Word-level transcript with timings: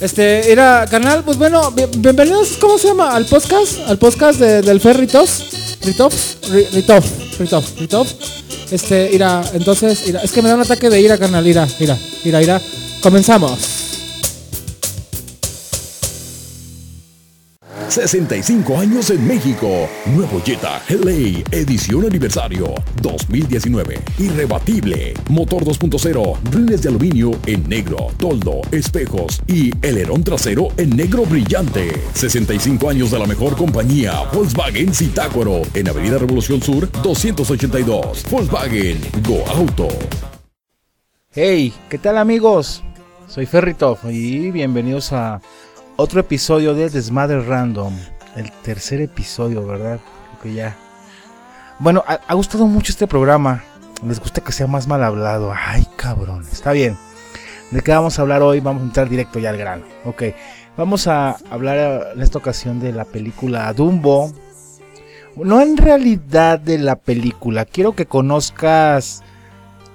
Este, 0.00 0.52
era 0.52 0.86
canal, 0.88 1.24
pues 1.24 1.38
bueno, 1.38 1.72
bienvenidos, 1.72 2.56
¿cómo 2.60 2.78
se 2.78 2.88
llama? 2.88 3.16
Al 3.16 3.24
podcast, 3.26 3.80
al 3.88 3.98
podcast 3.98 4.38
de, 4.38 4.62
del 4.62 4.80
Ferritos. 4.80 5.76
Ritov, 5.82 6.12
Ritov, 6.72 7.04
Ritov, 7.38 7.64
Ritov. 7.78 8.06
Este, 8.70 9.10
irá, 9.12 9.42
entonces, 9.54 10.06
irá, 10.06 10.20
es 10.22 10.30
que 10.30 10.40
me 10.40 10.48
da 10.48 10.54
un 10.54 10.60
ataque 10.60 10.88
de 10.88 11.00
ira, 11.00 11.18
canal, 11.18 11.44
ira, 11.44 11.66
ira, 11.80 11.98
ira, 12.24 12.42
ira. 12.42 12.60
Comenzamos. 13.02 13.87
65 17.88 18.78
años 18.78 19.10
en 19.10 19.26
México. 19.26 19.88
Nuevo 20.06 20.40
Jetta 20.44 20.82
LA 20.88 21.42
edición 21.50 22.04
aniversario 22.04 22.74
2019. 23.02 23.98
Irrebatible. 24.18 25.14
Motor 25.30 25.64
2.0. 25.64 26.38
Rines 26.50 26.82
de 26.82 26.88
aluminio 26.90 27.30
en 27.46 27.66
negro. 27.68 28.08
Toldo, 28.18 28.60
espejos 28.72 29.40
y 29.46 29.70
helerón 29.84 30.22
trasero 30.22 30.68
en 30.76 30.96
negro 30.96 31.24
brillante. 31.24 31.90
65 32.12 32.90
años 32.90 33.10
de 33.10 33.18
la 33.18 33.26
mejor 33.26 33.56
compañía. 33.56 34.24
Volkswagen 34.32 34.92
Citácuaro. 34.94 35.62
En 35.74 35.88
Avenida 35.88 36.18
Revolución 36.18 36.60
Sur 36.60 36.90
282. 37.02 38.24
Volkswagen 38.30 39.00
Go 39.26 39.44
Auto. 39.48 39.88
Hey, 41.32 41.72
¿qué 41.88 41.98
tal 41.98 42.18
amigos? 42.18 42.82
Soy 43.28 43.44
Ferritov 43.44 43.98
y 44.10 44.50
bienvenidos 44.50 45.12
a 45.12 45.40
otro 46.00 46.20
episodio 46.20 46.74
de 46.74 46.88
Desmadre 46.88 47.40
Random. 47.42 47.92
El 48.36 48.52
tercer 48.62 49.00
episodio, 49.00 49.66
¿verdad? 49.66 49.98
Creo 49.98 50.42
que 50.42 50.54
ya. 50.54 50.76
Bueno, 51.80 52.04
ha, 52.06 52.34
gustado 52.34 52.68
mucho 52.68 52.92
este 52.92 53.08
programa. 53.08 53.64
Les 54.06 54.20
gusta 54.20 54.40
que 54.40 54.52
sea 54.52 54.68
más 54.68 54.86
mal 54.86 55.02
hablado. 55.02 55.52
Ay, 55.52 55.84
cabrón. 55.96 56.46
Está 56.52 56.70
bien. 56.70 56.96
¿De 57.72 57.80
qué 57.82 57.90
vamos 57.90 58.16
a 58.16 58.22
hablar 58.22 58.42
hoy? 58.42 58.60
Vamos 58.60 58.82
a 58.82 58.86
entrar 58.86 59.08
directo 59.08 59.40
ya 59.40 59.50
al 59.50 59.58
grano. 59.58 59.84
Ok. 60.04 60.22
Vamos 60.76 61.08
a 61.08 61.36
hablar 61.50 62.12
en 62.14 62.22
esta 62.22 62.38
ocasión 62.38 62.78
de 62.78 62.92
la 62.92 63.04
película 63.04 63.72
Dumbo. 63.72 64.32
No 65.34 65.60
en 65.60 65.76
realidad 65.76 66.60
de 66.60 66.78
la 66.78 66.94
película. 66.94 67.64
Quiero 67.64 67.96
que 67.96 68.06
conozcas 68.06 69.24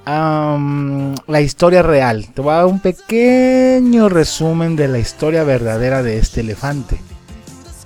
la 0.06 1.42
historia 1.42 1.82
real. 1.82 2.28
Te 2.34 2.42
voy 2.42 2.54
a 2.54 2.58
dar 2.58 2.66
un 2.66 2.80
pequeño 2.80 4.10
resumen 4.10 4.76
de 4.76 4.88
la 4.88 5.00
historia 5.00 5.44
verdadera 5.44 6.04
de 6.04 6.18
este 6.18 6.42
elefante. 6.42 7.00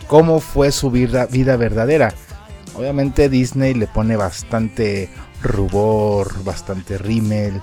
Cómo 0.08 0.40
fue 0.40 0.72
su 0.72 0.90
vida, 0.90 1.28
verdadera. 1.58 2.14
Obviamente 2.76 3.30
Disney 3.30 3.73
le 3.73 3.88
pone 3.88 4.16
bastante 4.16 5.10
rubor, 5.42 6.44
bastante 6.44 6.98
rímel, 6.98 7.62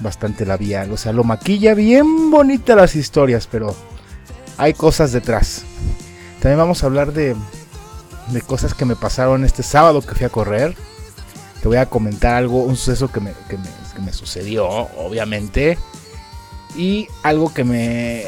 bastante 0.00 0.44
labial. 0.44 0.92
O 0.92 0.96
sea, 0.96 1.12
lo 1.12 1.24
maquilla 1.24 1.74
bien 1.74 2.30
bonita 2.30 2.74
las 2.74 2.96
historias, 2.96 3.46
pero 3.46 3.74
hay 4.56 4.74
cosas 4.74 5.12
detrás. 5.12 5.62
También 6.40 6.58
vamos 6.58 6.82
a 6.82 6.86
hablar 6.86 7.12
de, 7.12 7.36
de 8.28 8.40
cosas 8.42 8.74
que 8.74 8.84
me 8.84 8.96
pasaron 8.96 9.44
este 9.44 9.62
sábado 9.62 10.02
que 10.02 10.14
fui 10.14 10.26
a 10.26 10.30
correr. 10.30 10.74
Te 11.62 11.68
voy 11.68 11.78
a 11.78 11.86
comentar 11.86 12.34
algo, 12.34 12.64
un 12.64 12.76
suceso 12.76 13.10
que 13.10 13.20
me, 13.20 13.32
que 13.48 13.56
me 13.56 13.68
que 13.94 14.02
me 14.02 14.12
sucedió, 14.12 14.66
obviamente. 14.68 15.78
Y 16.76 17.08
algo 17.22 17.52
que 17.54 17.64
me. 17.64 18.24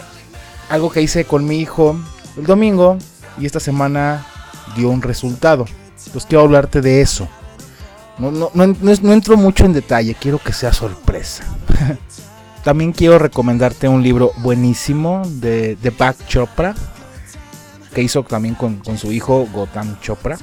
Algo 0.69 0.91
que 0.91 1.03
hice 1.03 1.25
con 1.25 1.45
mi 1.45 1.58
hijo 1.58 1.98
el 2.36 2.47
domingo. 2.47 2.98
Y 3.39 3.47
esta 3.47 3.61
semana 3.61 4.27
dio 4.77 4.91
un 4.91 5.03
resultado. 5.03 5.67
Entonces 6.06 6.27
quiero 6.27 6.45
hablarte 6.45 6.81
de 6.81 7.00
eso. 7.00 7.28
No, 8.19 8.31
no, 8.31 8.50
no, 8.55 9.12
entro 9.12 9.36
mucho 9.36 9.67
en 9.67 9.75
detalle, 9.75 10.17
quiero 10.19 10.39
que 10.39 10.55
sea 10.55 10.73
sorpresa. 10.73 11.45
También 12.64 12.92
quiero 12.92 13.19
recomendarte 13.19 13.89
un 13.89 14.03
libro 14.03 14.33
buenísimo 14.39 15.23
de 15.27 15.77
Deepak 15.77 16.27
Chopra, 16.27 16.75
que 17.95 18.03
hizo 18.03 18.23
también 18.25 18.55
con, 18.55 18.77
con 18.78 18.98
su 18.98 19.12
hijo 19.12 19.47
Gotham 19.53 20.01
Chopra. 20.01 20.39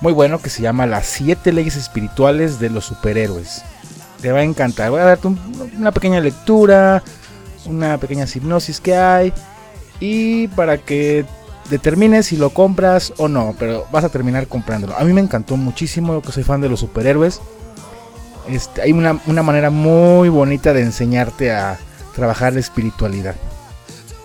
Muy 0.00 0.12
bueno, 0.12 0.40
que 0.40 0.50
se 0.50 0.62
llama 0.62 0.86
Las 0.86 1.06
siete 1.06 1.52
leyes 1.52 1.76
espirituales 1.76 2.60
de 2.60 2.70
los 2.70 2.84
superhéroes 2.84 3.64
te 4.20 4.32
va 4.32 4.40
a 4.40 4.44
encantar. 4.44 4.90
Voy 4.90 5.00
a 5.00 5.04
darte 5.04 5.28
una 5.78 5.92
pequeña 5.92 6.20
lectura, 6.20 7.02
una 7.66 7.98
pequeña 7.98 8.26
hipnosis 8.32 8.80
que 8.80 8.94
hay 8.94 9.32
y 9.98 10.48
para 10.48 10.78
que 10.78 11.24
determines 11.68 12.26
si 12.26 12.36
lo 12.36 12.50
compras 12.50 13.12
o 13.18 13.28
no, 13.28 13.54
pero 13.58 13.86
vas 13.92 14.04
a 14.04 14.08
terminar 14.08 14.46
comprándolo. 14.48 14.96
A 14.96 15.04
mí 15.04 15.12
me 15.12 15.20
encantó 15.20 15.56
muchísimo, 15.56 16.20
que 16.20 16.32
soy 16.32 16.42
fan 16.42 16.60
de 16.60 16.68
los 16.68 16.80
superhéroes. 16.80 17.40
Este, 18.48 18.82
hay 18.82 18.92
una, 18.92 19.20
una 19.26 19.42
manera 19.42 19.70
muy 19.70 20.28
bonita 20.28 20.72
de 20.72 20.82
enseñarte 20.82 21.52
a 21.52 21.78
trabajar 22.14 22.54
la 22.54 22.60
espiritualidad. 22.60 23.36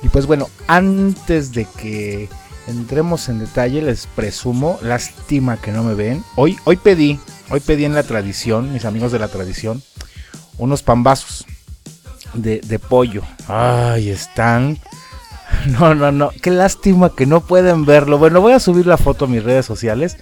Y 0.01 0.09
pues 0.09 0.25
bueno, 0.25 0.47
antes 0.67 1.51
de 1.51 1.65
que 1.77 2.29
entremos 2.67 3.29
en 3.29 3.39
detalle, 3.39 3.81
les 3.81 4.07
presumo, 4.07 4.79
lástima 4.81 5.57
que 5.57 5.71
no 5.71 5.83
me 5.83 5.93
ven. 5.93 6.23
Hoy, 6.35 6.57
hoy 6.65 6.77
pedí 6.77 7.19
Hoy 7.49 7.59
pedí 7.59 7.85
en 7.85 7.93
la 7.93 8.03
tradición, 8.03 8.73
mis 8.73 8.85
amigos 8.85 9.11
de 9.11 9.19
la 9.19 9.27
tradición, 9.27 9.83
unos 10.57 10.81
pambazos 10.81 11.45
de, 12.33 12.79
pollo. 12.79 13.21
Ay, 13.47 14.09
están. 14.09 14.79
No, 15.67 15.95
no, 15.95 16.11
no. 16.11 16.31
Qué 16.41 16.51
lástima 16.51 17.11
que 17.15 17.25
no 17.25 17.39
pueden 17.39 17.85
verlo. 17.85 18.17
Bueno, 18.17 18.41
voy 18.41 18.53
a 18.53 18.59
subir 18.59 18.87
la 18.87 18.97
foto 18.97 19.25
a 19.25 19.27
mis 19.27 19.43
redes 19.43 19.65
sociales. 19.65 20.17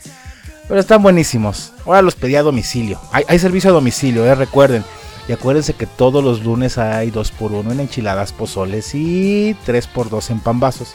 Pero 0.68 0.80
están 0.80 1.02
buenísimos. 1.02 1.74
Ahora 1.86 2.02
los 2.02 2.16
pedí 2.16 2.36
a 2.36 2.44
domicilio. 2.44 3.00
Hay, 3.12 3.40
servicio 3.40 3.70
a 3.70 3.74
domicilio, 3.74 4.26
eh, 4.26 4.36
recuerden. 4.36 4.84
Y 5.28 5.32
acuérdense 5.32 5.74
que 5.74 5.88
todos 5.88 6.24
los 6.24 6.44
lunes 6.44 6.78
hay 6.78 7.10
2x1 7.10 7.72
en 7.72 7.80
enchiladas, 7.80 8.32
pozoles 8.32 8.94
y 8.94 9.56
3x2 9.66 10.30
en 10.30 10.40
pambazos. 10.40 10.94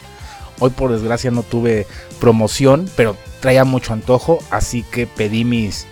Hoy 0.59 0.71
por 0.71 0.91
desgracia 0.91 1.31
no 1.31 1.43
tuve 1.43 1.87
promoción, 2.19 2.89
pero 2.95 3.15
traía 3.39 3.63
mucho 3.63 3.93
antojo, 3.93 4.39
así 4.51 4.83
que 4.83 5.07
pedí 5.07 5.45
mis 5.45 5.87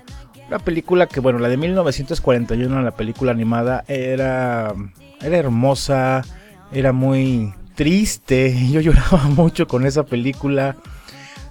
una 0.49 0.57
película 0.57 1.05
que, 1.05 1.19
bueno, 1.19 1.37
la 1.37 1.47
de 1.47 1.57
1941, 1.57 2.81
la 2.81 2.91
película 2.91 3.31
animada, 3.31 3.85
era, 3.87 4.73
era 5.21 5.37
hermosa, 5.37 6.23
era 6.71 6.91
muy 6.91 7.53
triste. 7.75 8.55
Yo 8.71 8.81
lloraba 8.81 9.23
mucho 9.35 9.67
con 9.67 9.85
esa 9.85 10.05
película. 10.05 10.75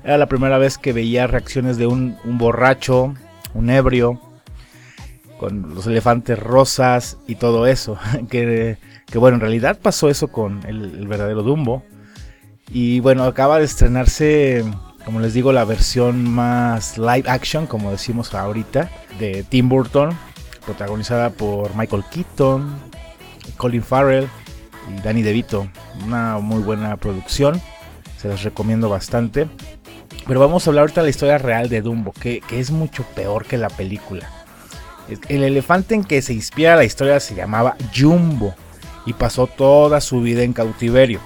Era 0.03 0.19
la 0.19 0.27
primera 0.27 0.59
vez 0.59 0.79
que 0.79 0.93
veía 0.93 1.29
reacciones 1.29 1.77
de 1.77 1.87
un, 1.87 2.17
borracho, 2.25 3.15
un 3.55 3.71
ebrio, 3.71 4.21
con 5.39 5.77
los 5.77 5.87
elefantes 5.87 6.37
rosas 6.37 7.19
y 7.29 7.37
todo 7.37 7.69
eso. 7.69 7.99
Que, 8.29 8.79
que 9.07 9.19
bueno, 9.19 9.37
en 9.37 9.43
realidad 9.43 9.79
pasó 9.81 10.09
eso 10.09 10.27
con 10.27 10.67
el 10.67 11.07
verdadero 11.07 11.45
Dumbo. 11.45 11.85
Y 12.71 13.01
bueno, 13.01 13.25
acaba 13.25 13.59
de 13.59 13.65
estrenarse 13.65 14.65
como 15.09 15.21
les 15.21 15.33
digo, 15.33 15.53
la 15.53 15.65
versión 15.65 16.23
más 16.31 16.99
live 16.99 17.25
action, 17.31 17.67
como 17.67 17.91
decimos 17.91 18.35
ahorita, 18.35 18.91
de 19.19 19.43
Tim 19.43 19.67
Burton, 19.67 20.11
protagonizada 20.67 21.31
por 21.31 21.75
Michael 21.75 22.05
Keaton, 22.13 22.79
Colin 23.57 23.83
Farrell 23.83 24.29
y 24.95 25.01
Danny 25.01 25.23
DeVito. 25.23 25.67
Una 26.05 26.37
muy 26.41 26.63
buena 26.63 26.95
producción, 26.99 27.59
se 28.19 28.29
los 28.29 28.43
recomiendo 28.43 28.91
bastante. 28.91 29.49
Pero 30.27 30.41
vamos 30.41 30.67
a 30.67 30.71
hablar 30.71 30.83
ahorita 30.83 31.01
de 31.01 31.07
la 31.07 31.11
historia 31.11 31.39
real 31.39 31.71
de 31.71 31.81
Dumbo, 31.81 32.13
que, 32.13 32.43
que 32.43 32.61
es 32.61 32.71
mucho 32.71 33.03
peor 33.15 33.47
que 33.47 33.57
la 33.57 33.71
película. 33.71 34.31
El 35.31 35.43
elefante 35.43 35.95
en 35.95 36.05
que 36.05 36.21
se 36.21 36.35
inspira 36.35 36.77
la 36.77 36.85
historia 36.85 37.19
se 37.19 37.35
llamaba 37.35 37.79
Jumbo 37.97 38.55
y 39.07 39.15
pasó 39.15 39.47
toda 39.47 40.03
su 40.03 40.21
vida 40.21 40.43
en 40.43 40.53
cautiverio. 40.53 41.19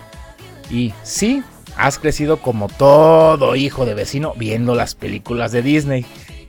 Y 0.72 0.94
sí, 1.02 1.42
has 1.76 1.98
crecido 1.98 2.38
como 2.38 2.68
todo 2.68 3.54
hijo 3.56 3.84
de 3.84 3.94
vecino 3.94 4.32
viendo 4.36 4.74
las 4.74 4.94
películas 4.94 5.52
de 5.52 5.62
Disney. 5.62 6.06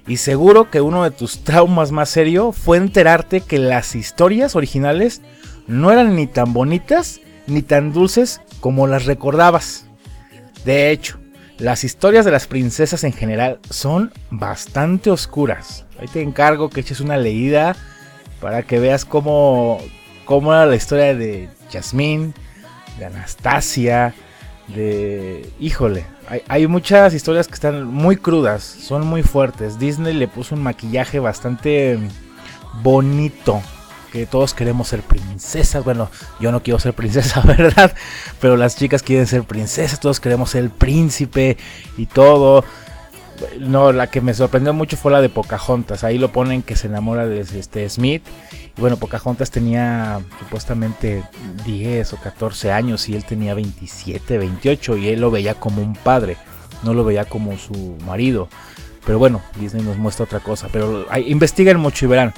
Y 0.08 0.18
seguro 0.18 0.70
que 0.72 0.82
uno 0.82 1.04
de 1.04 1.12
tus 1.12 1.44
traumas 1.44 1.92
más 1.92 2.10
serios 2.10 2.56
fue 2.56 2.78
enterarte 2.78 3.42
que 3.42 3.60
las 3.60 3.96
historias 3.96 4.56
originales 4.56 5.22
no 5.68 5.92
eran 5.92 6.16
ni 6.16 6.28
tan 6.28 6.54
bonitas 6.54 7.20
ni 7.48 7.62
tan 7.62 7.92
dulces 7.92 8.42
como 8.62 8.88
las 8.88 9.06
recordabas. 9.06 9.86
De 10.66 10.92
hecho, 10.92 11.20
las 11.58 11.84
historias 11.84 12.26
de 12.26 12.32
las 12.32 12.48
princesas 12.48 13.04
en 13.04 13.14
general 13.14 13.60
son 13.70 14.12
bastante 14.30 15.12
oscuras. 15.12 15.86
Ahí 16.00 16.08
te 16.08 16.22
encargo 16.22 16.70
que 16.70 16.82
eches 16.82 17.02
una 17.02 17.18
leída 17.18 17.76
para 18.42 18.64
que 18.64 18.80
veas 18.80 19.06
cómo, 19.06 19.80
cómo 20.26 20.54
era 20.54 20.66
la 20.66 20.76
historia 20.76 21.14
de 21.14 21.50
Jasmine, 21.72 22.34
de 22.98 23.06
Anastasia, 23.06 24.14
de... 24.68 25.50
Híjole, 25.60 26.06
hay, 26.48 26.68
muchas 26.68 27.14
historias 27.14 27.48
que 27.48 27.54
están 27.54 27.86
muy 27.86 28.18
crudas, 28.18 28.64
son 28.64 29.06
muy 29.06 29.24
fuertes. 29.24 29.78
Disney 29.78 30.14
le 30.14 30.28
puso 30.28 30.56
un 30.56 30.64
maquillaje 30.64 31.20
bastante 31.20 32.00
bonito. 32.82 33.62
Que 34.12 34.28
todos 34.28 34.54
queremos 34.54 34.88
ser 34.88 35.02
princesas. 35.02 35.84
Bueno, 35.84 36.10
yo 36.40 36.52
no 36.52 36.62
quiero 36.62 36.80
ser 36.80 36.94
princesa, 36.94 37.42
¿verdad? 37.46 37.94
Pero 38.40 38.56
las 38.56 38.78
chicas 38.78 39.02
quieren 39.02 39.26
ser 39.26 39.44
princesas. 39.44 40.00
Todos 40.00 40.20
queremos 40.20 40.52
ser 40.52 40.70
príncipe 40.70 41.58
y 41.98 42.06
todo. 42.06 42.64
No, 43.60 43.92
la 43.92 44.08
que 44.08 44.22
me 44.22 44.34
sorprendió 44.34 44.74
mucho 44.74 44.98
fue 44.98 45.12
la 45.12 45.22
de 45.22 45.30
Pocahontas. 45.30 46.04
Ahí 46.04 46.18
lo 46.18 46.32
ponen 46.32 46.62
que 46.62 46.76
se 46.76 46.88
enamora 46.88 47.26
de 47.28 47.40
este 47.42 47.90
Smith. 47.90 48.24
Y 48.78 48.82
bueno, 48.82 48.98
Pocahontas 48.98 49.52
tenía 49.52 50.20
supuestamente 50.40 51.24
10 51.66 52.14
o 52.14 52.18
14 52.18 52.72
años 52.72 53.08
y 53.10 53.16
él 53.16 53.26
tenía 53.26 53.54
27, 53.54 54.38
28 54.38 54.98
y 54.98 55.10
él 55.10 55.22
lo 55.22 55.32
veía 55.32 55.56
como 55.56 55.82
un 55.82 55.96
padre, 55.96 56.38
no 56.84 56.94
lo 56.94 57.04
veía 57.04 57.26
como 57.26 57.58
su 57.58 57.98
marido. 58.06 58.48
Pero 59.06 59.20
bueno, 59.20 59.42
Disney 59.60 59.84
nos 59.84 59.98
muestra 59.98 60.26
otra 60.26 60.40
cosa. 60.40 60.70
Pero 60.72 61.06
investiguen 61.26 61.80
mucho 61.80 62.06
y 62.06 62.10
verán. 62.10 62.34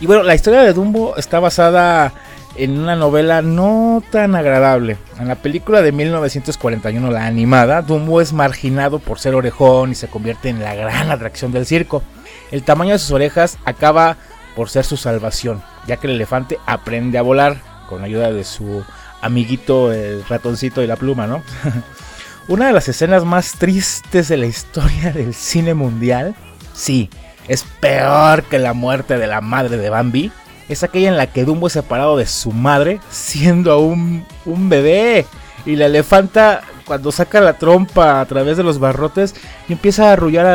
Y 0.00 0.06
bueno, 0.06 0.22
la 0.22 0.34
historia 0.34 0.62
de 0.62 0.72
Dumbo 0.72 1.16
está 1.16 1.40
basada 1.40 2.12
en 2.56 2.78
una 2.78 2.96
novela 2.96 3.42
no 3.42 4.02
tan 4.10 4.34
agradable. 4.34 4.96
En 5.18 5.28
la 5.28 5.36
película 5.36 5.82
de 5.82 5.92
1941, 5.92 7.10
la 7.10 7.26
animada, 7.26 7.82
Dumbo 7.82 8.20
es 8.20 8.32
marginado 8.32 8.98
por 8.98 9.18
ser 9.18 9.34
orejón 9.34 9.92
y 9.92 9.94
se 9.94 10.08
convierte 10.08 10.48
en 10.48 10.60
la 10.60 10.74
gran 10.74 11.10
atracción 11.10 11.52
del 11.52 11.66
circo. 11.66 12.02
El 12.50 12.62
tamaño 12.62 12.92
de 12.92 12.98
sus 12.98 13.12
orejas 13.12 13.58
acaba 13.64 14.16
por 14.56 14.68
ser 14.68 14.84
su 14.84 14.96
salvación, 14.96 15.62
ya 15.86 15.96
que 15.96 16.06
el 16.06 16.14
elefante 16.14 16.58
aprende 16.66 17.18
a 17.18 17.22
volar 17.22 17.58
con 17.88 18.02
ayuda 18.02 18.32
de 18.32 18.44
su 18.44 18.84
amiguito 19.20 19.92
el 19.92 20.24
ratoncito 20.24 20.82
y 20.82 20.86
la 20.86 20.96
pluma, 20.96 21.26
¿no? 21.26 21.42
Una 22.48 22.66
de 22.66 22.72
las 22.72 22.88
escenas 22.88 23.24
más 23.24 23.52
tristes 23.52 24.28
de 24.28 24.36
la 24.36 24.46
historia 24.46 25.12
del 25.14 25.34
cine 25.34 25.74
mundial, 25.74 26.34
sí, 26.72 27.10
es 27.46 27.64
peor 27.80 28.44
que 28.44 28.58
la 28.58 28.72
muerte 28.72 29.18
de 29.18 29.26
la 29.26 29.40
madre 29.40 29.76
de 29.76 29.90
Bambi, 29.90 30.32
es 30.70 30.84
aquella 30.84 31.08
en 31.08 31.16
la 31.16 31.26
que 31.26 31.44
Dumbo 31.44 31.66
es 31.66 31.72
separado 31.72 32.16
de 32.16 32.26
su 32.26 32.52
madre 32.52 33.00
siendo 33.10 33.72
aún 33.72 34.24
un 34.46 34.68
bebé. 34.68 35.26
Y 35.66 35.74
la 35.76 35.86
elefanta 35.86 36.62
cuando 36.86 37.10
saca 37.10 37.40
la 37.40 37.58
trompa 37.58 38.20
a 38.20 38.26
través 38.26 38.56
de 38.56 38.62
los 38.62 38.78
barrotes 38.78 39.34
y 39.68 39.72
empieza 39.72 40.08
a 40.08 40.12
arrullar 40.12 40.46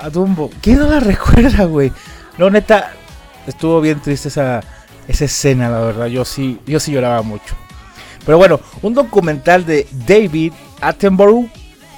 a, 0.00 0.08
Dumbo. 0.10 0.50
¿Quién 0.62 0.78
no 0.78 0.88
la 0.88 1.00
recuerda, 1.00 1.64
güey? 1.64 1.92
No, 2.38 2.50
neta, 2.50 2.92
estuvo 3.48 3.80
bien 3.80 4.00
triste 4.00 4.28
esa, 4.28 4.60
esa 5.08 5.24
escena, 5.24 5.68
la 5.68 5.80
verdad. 5.80 6.06
Yo 6.06 6.24
sí, 6.24 6.60
yo 6.66 6.78
sí 6.78 6.92
lloraba 6.92 7.22
mucho. 7.22 7.56
Pero 8.24 8.38
bueno, 8.38 8.60
un 8.80 8.94
documental 8.94 9.66
de 9.66 9.88
David 10.06 10.52
Attenborough 10.80 11.48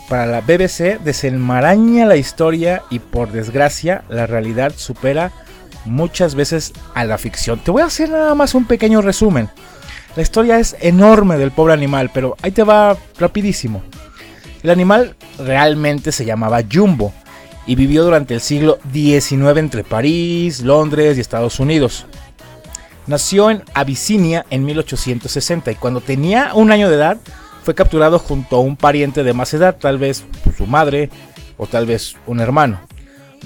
para 0.09 0.25
la 0.25 0.41
BBC 0.41 0.99
desenmaraña 1.05 2.07
la 2.07 2.17
historia 2.17 2.83
y 2.91 3.01
por 3.01 3.31
desgracia 3.33 4.03
la 4.09 4.27
realidad 4.27 4.73
supera 4.77 5.31
muchas 5.87 6.35
veces 6.35 6.73
a 6.95 7.05
la 7.05 7.19
ficción. 7.19 7.59
Te 7.61 7.71
voy 7.71 7.83
a 7.83 7.87
hacer 7.87 8.11
nada 8.11 8.35
más 8.35 8.55
un 8.55 8.67
pequeño 8.67 9.03
resumen. 9.03 9.49
La 10.17 10.23
historia 10.23 10.59
es 10.59 10.77
enorme 10.81 11.37
del 11.39 11.51
pobre 11.51 11.75
animal, 11.75 12.11
pero 12.13 12.37
ahí 12.43 12.51
te 12.51 12.63
va 12.63 12.97
rapidísimo. 13.19 13.83
El 14.63 14.71
animal 14.71 15.15
realmente 15.39 16.13
se 16.13 16.25
llamaba 16.25 16.63
Jumbo 16.71 17.13
y 17.67 17.75
vivió 17.75 18.05
durante 18.05 18.35
el 18.35 18.41
siglo 18.41 18.79
XIX 18.93 19.59
entre 19.59 19.85
París, 19.85 20.61
Londres 20.61 21.17
y 21.17 21.21
Estados 21.21 21.61
Unidos. 21.61 22.07
Nació 23.07 23.51
en 23.51 23.63
Abisinia 23.75 24.47
en 24.51 24.65
1860 24.65 25.71
y 25.71 25.75
cuando 25.77 26.01
tenía 26.01 26.53
un 26.55 26.73
año 26.73 26.89
de 26.89 26.97
edad 26.97 27.19
fue 27.63 27.75
capturado 27.75 28.19
junto 28.19 28.57
a 28.57 28.61
un 28.61 28.77
pariente 28.77 29.23
de 29.23 29.33
más 29.33 29.53
edad, 29.55 29.77
tal 29.77 29.99
vez 29.99 30.25
su 30.57 30.67
madre 30.67 31.11
o 31.57 31.67
tal 31.67 31.87
vez 31.87 32.17
un 32.27 32.41
hermano. 32.41 32.86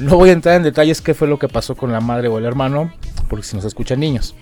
No 0.01 0.17
voy 0.17 0.31
a 0.31 0.33
entrar 0.33 0.57
en 0.57 0.63
detalles 0.63 1.03
qué 1.03 1.13
fue 1.13 1.29
lo 1.29 1.39
que 1.39 1.47
pasó 1.47 1.75
con 1.75 1.93
la 1.93 2.01
madre 2.01 2.29
o 2.29 2.39
el 2.39 2.47
hermano, 2.47 2.91
porque 3.29 3.45
si 3.45 3.55
nos 3.55 3.67
escuchan 3.67 4.01
niños. 4.01 4.35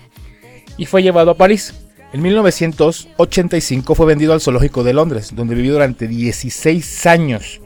Y 0.77 0.85
fue 0.85 1.03
llevado 1.03 1.31
a 1.31 1.37
París. 1.37 1.73
En 2.13 2.21
1985 2.21 3.93
fue 3.93 4.05
vendido 4.05 4.31
al 4.31 4.39
zoológico 4.39 4.85
de 4.85 4.93
Londres, 4.93 5.33
donde 5.35 5.55
vivió 5.55 5.73
durante 5.73 6.07
16 6.07 7.05
años. 7.07 7.59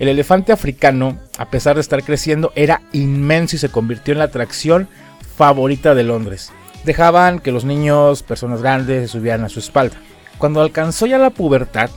El 0.00 0.08
elefante 0.08 0.50
africano, 0.50 1.20
a 1.38 1.50
pesar 1.50 1.76
de 1.76 1.82
estar 1.82 2.02
creciendo, 2.02 2.52
era 2.56 2.82
inmenso 2.92 3.54
y 3.54 3.60
se 3.60 3.68
convirtió 3.68 4.10
en 4.10 4.18
la 4.18 4.24
atracción 4.24 4.88
favorita 5.36 5.94
de 5.94 6.02
Londres. 6.02 6.50
Dejaban 6.84 7.38
que 7.38 7.52
los 7.52 7.64
niños, 7.64 8.24
personas 8.24 8.60
grandes, 8.60 9.12
subieran 9.12 9.44
a 9.44 9.48
su 9.48 9.60
espalda. 9.60 9.94
Cuando 10.38 10.62
alcanzó 10.62 11.06
ya 11.06 11.18
la 11.18 11.30
pubertad, 11.30 11.90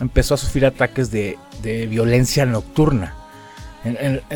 empezó 0.00 0.34
a 0.34 0.38
sufrir 0.38 0.66
ataques 0.66 1.12
de 1.12 1.36
violencia 1.62 2.44
nocturna 2.44 3.19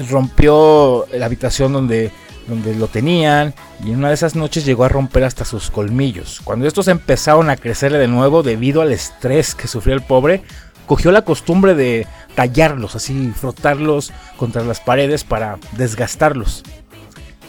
rompió 0.08 1.06
la 1.12 1.26
habitación 1.26 1.72
donde, 1.72 2.10
donde 2.46 2.74
lo 2.74 2.88
tenían 2.88 3.54
y 3.84 3.90
en 3.90 3.98
una 3.98 4.08
de 4.08 4.14
esas 4.14 4.34
noches 4.34 4.64
llegó 4.64 4.84
a 4.84 4.88
romper 4.88 5.24
hasta 5.24 5.44
sus 5.44 5.70
colmillos. 5.70 6.40
Cuando 6.44 6.66
estos 6.66 6.88
empezaron 6.88 7.50
a 7.50 7.56
crecerle 7.56 7.98
de 7.98 8.08
nuevo 8.08 8.42
debido 8.42 8.82
al 8.82 8.92
estrés 8.92 9.54
que 9.54 9.68
sufrió 9.68 9.94
el 9.94 10.02
pobre, 10.02 10.42
cogió 10.86 11.12
la 11.12 11.22
costumbre 11.22 11.74
de 11.74 12.06
tallarlos, 12.34 12.94
así 12.94 13.32
frotarlos 13.34 14.12
contra 14.36 14.62
las 14.62 14.80
paredes 14.80 15.24
para 15.24 15.58
desgastarlos. 15.72 16.62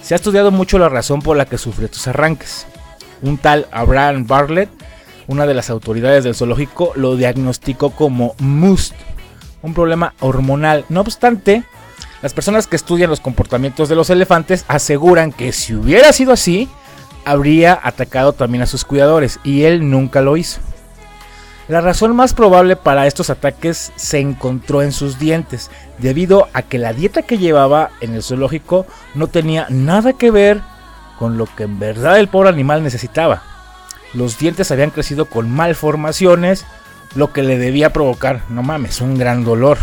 Se 0.02 0.14
ha 0.14 0.18
estudiado 0.18 0.52
mucho 0.52 0.78
la 0.78 0.90
razón 0.90 1.22
por 1.22 1.36
la 1.36 1.46
que 1.46 1.58
sufrió 1.58 1.86
estos 1.86 2.08
arranques. 2.08 2.68
Un 3.22 3.38
tal 3.38 3.68
Abraham 3.72 4.28
Bartlett, 4.28 4.70
una 5.28 5.48
de 5.48 5.56
las 5.56 5.70
autoridades 5.70 6.24
del 6.24 6.36
zoológico, 6.36 6.92
lo 6.96 7.16
diagnosticó 7.16 7.90
como 7.90 8.36
MUST, 8.38 8.94
un 9.64 9.74
problema 9.74 10.14
hormonal. 10.20 10.86
No 10.90 11.02
obstante, 11.02 11.64
las 12.26 12.34
personas 12.34 12.66
que 12.66 12.76
estudian 12.76 13.12
los 13.12 13.20
comportamientos 13.20 13.88
de 13.88 13.94
los 13.94 14.10
elefantes 14.10 14.66
aseguran 14.68 15.32
que 15.32 15.52
si 15.52 15.76
hubiera 15.76 16.12
sido 16.12 16.34
así, 16.34 16.68
habría 17.24 17.80
atacado 17.84 18.34
también 18.34 18.64
a 18.64 18.66
sus 18.66 18.84
cuidadores 18.84 19.40
y 19.44 19.66
él 19.66 19.92
nunca 19.92 20.22
lo 20.22 20.36
hizo. 20.36 20.60
La 21.68 21.82
razón 21.82 22.16
más 22.16 22.34
probable 22.34 22.78
para 22.78 23.06
estos 23.06 23.30
ataques 23.30 23.92
se 23.96 24.18
encontró 24.18 24.82
en 24.82 24.92
sus 24.92 25.20
dientes, 25.20 25.70
debido 26.00 26.48
a 26.54 26.64
que 26.64 26.80
la 26.80 26.94
dieta 26.94 27.22
que 27.22 27.38
llevaba 27.38 27.92
en 28.02 28.16
el 28.16 28.24
zoológico 28.24 28.88
no 29.14 29.28
tenía 29.28 29.68
nada 29.70 30.14
que 30.14 30.32
ver 30.32 30.62
con 31.20 31.38
lo 31.38 31.46
que 31.46 31.66
en 31.66 31.78
verdad 31.78 32.18
el 32.18 32.28
pobre 32.28 32.50
animal 32.50 32.82
necesitaba. 32.82 33.44
Los 34.16 34.40
dientes 34.40 34.72
habían 34.72 34.90
crecido 34.90 35.26
con 35.26 35.52
malformaciones, 35.52 36.66
lo 37.14 37.32
que 37.32 37.44
le 37.44 37.60
debía 37.60 37.94
provocar, 37.94 38.42
no 38.50 38.64
mames, 38.64 39.00
un 39.00 39.16
gran 39.16 39.44
dolor 39.44 39.78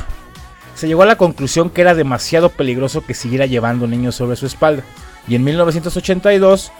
se 0.82 0.88
llegó 0.88 1.04
a 1.04 1.06
la 1.06 1.14
conclusión 1.14 1.70
que 1.70 1.80
era 1.80 1.94
demasiado 1.94 2.48
peligroso 2.48 3.06
que 3.06 3.14
siguiera 3.14 3.46
llevando 3.46 3.86
niños 3.86 4.16
sobre 4.16 4.34
su 4.34 4.46
espalda. 4.46 4.82
Y 5.28 5.36
en 5.36 5.44
1982 5.44 6.72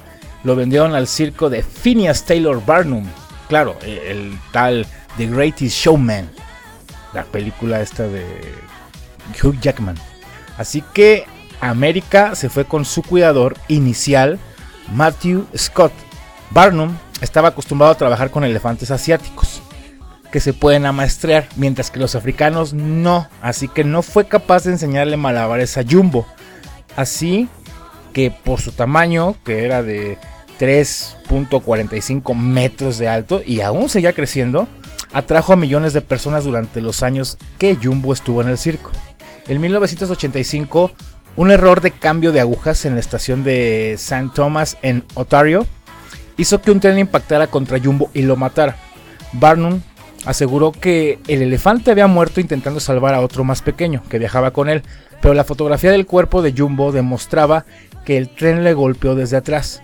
lo 0.43 0.57
vendieron 0.57 0.97
al 0.97 1.07
circo 1.07 1.49
de 1.49 1.63
Phineas 1.63 2.25
Taylor 2.25 2.61
Barnum. 2.67 3.07
Claro, 3.49 3.77
el, 3.85 4.37
tal 4.51 4.89
The 5.17 5.29
Greatest 5.29 5.77
Showman. 5.77 6.29
La 7.15 7.23
película 7.23 7.81
esta 7.81 8.09
de 8.09 8.25
Hugh 9.41 9.61
Jackman. 9.61 9.95
Así 10.59 10.83
que 10.93 11.25
América 11.61 12.35
se 12.35 12.49
fue 12.49 12.65
con 12.65 12.85
su 12.85 13.05
cuidador 13.05 13.57
inicial, 13.69 14.41
Matthew 14.93 15.47
Scott. 15.57 15.93
Barnum 16.51 16.97
estaba 17.21 17.51
acostumbrado 17.51 17.93
a 17.93 17.99
trabajar 17.99 18.33
con 18.33 18.43
elefantes 18.43 18.91
asiáticos 18.91 19.63
que 20.33 20.41
se 20.41 20.55
pueden 20.55 20.87
amaestrear, 20.87 21.47
mientras 21.57 21.91
que 21.91 22.01
los 22.01 22.17
africanos 22.17 22.73
no. 22.73 23.29
Así 23.43 23.69
que 23.69 23.85
no 23.85 24.03
fue 24.03 24.27
capaz 24.27 24.65
de 24.65 24.73
enseñarle 24.73 25.17
malabares 25.17 25.77
a 25.77 25.85
Jumbo. 25.89 26.27
Así 26.97 27.49
que 28.13 28.31
por 28.31 28.61
su 28.61 28.73
tamaño, 28.73 29.37
que 29.45 29.65
era 29.65 29.83
de 29.83 30.19
3.45 30.59 32.35
metros 32.35 32.99
de 32.99 33.09
alto 33.09 33.43
y 33.45 33.61
aún 33.61 33.89
seguía 33.89 34.15
creciendo, 34.15 34.67
atrajo 35.13 35.53
a 35.53 35.57
millones 35.57 35.93
de 35.93 36.01
personas 36.01 36.45
durante 36.45 36.81
los 36.81 37.03
años 37.03 37.37
que 37.59 37.77
Jumbo 37.77 38.13
estuvo 38.13 38.41
en 38.41 38.49
el 38.49 38.59
circo. 38.59 38.91
En 39.47 39.61
1985, 39.61 40.93
un 41.37 41.51
error 41.51 41.83
de 41.83 41.91
cambio 41.91 42.33
de 42.33 42.41
agujas 42.41 42.85
en 42.87 42.95
la 42.95 43.01
estación 43.01 43.45
de 43.45 43.93
St. 43.93 44.31
Thomas 44.35 44.79
en 44.83 45.05
Ontario 45.15 45.67
hizo 46.39 46.63
que 46.63 46.71
un 46.71 46.81
tren 46.81 46.99
impactara 46.99 47.49
contra 47.49 47.79
Jumbo 47.79 48.11
y 48.15 48.23
lo 48.23 48.37
matara. 48.37 48.77
Barnum 49.33 49.81
aseguró 50.25 50.73
que 50.73 51.19
el 51.29 51.43
elefante 51.43 51.91
había 51.91 52.07
muerto 52.07 52.41
intentando 52.41 52.81
salvar 52.81 53.15
a 53.15 53.21
otro 53.21 53.45
más 53.45 53.63
pequeño 53.63 54.03
que 54.09 54.19
viajaba 54.19 54.53
con 54.53 54.69
él, 54.69 54.83
pero 55.21 55.35
la 55.35 55.45
fotografía 55.45 55.91
del 55.91 56.07
cuerpo 56.07 56.43
de 56.43 56.55
Jumbo 56.57 56.93
demostraba 56.93 57.65
que 58.05 58.17
el 58.17 58.29
tren 58.29 58.65
le 58.65 58.75
golpeó 58.75 59.15
desde 59.15 59.37
atrás. 59.37 59.83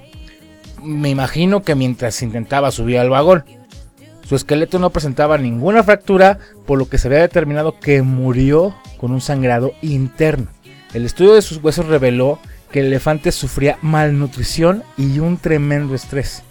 Me 0.82 1.10
imagino 1.10 1.62
que 1.62 1.74
mientras 1.74 2.22
intentaba 2.22 2.70
subir 2.70 2.98
al 2.98 3.10
vagón. 3.10 3.44
Su 4.28 4.36
esqueleto 4.36 4.78
no 4.78 4.90
presentaba 4.90 5.38
ninguna 5.38 5.82
fractura, 5.82 6.38
por 6.66 6.78
lo 6.78 6.88
que 6.88 6.98
se 6.98 7.08
había 7.08 7.20
determinado 7.20 7.78
que 7.80 8.02
murió 8.02 8.74
con 8.98 9.10
un 9.10 9.20
sangrado 9.20 9.72
interno. 9.80 10.48
El 10.92 11.04
estudio 11.04 11.34
de 11.34 11.42
sus 11.42 11.62
huesos 11.62 11.86
reveló 11.86 12.38
que 12.70 12.80
el 12.80 12.86
elefante 12.86 13.32
sufría 13.32 13.78
malnutrición 13.80 14.82
y 14.96 15.18
un 15.20 15.38
tremendo 15.38 15.94
estrés, 15.94 16.42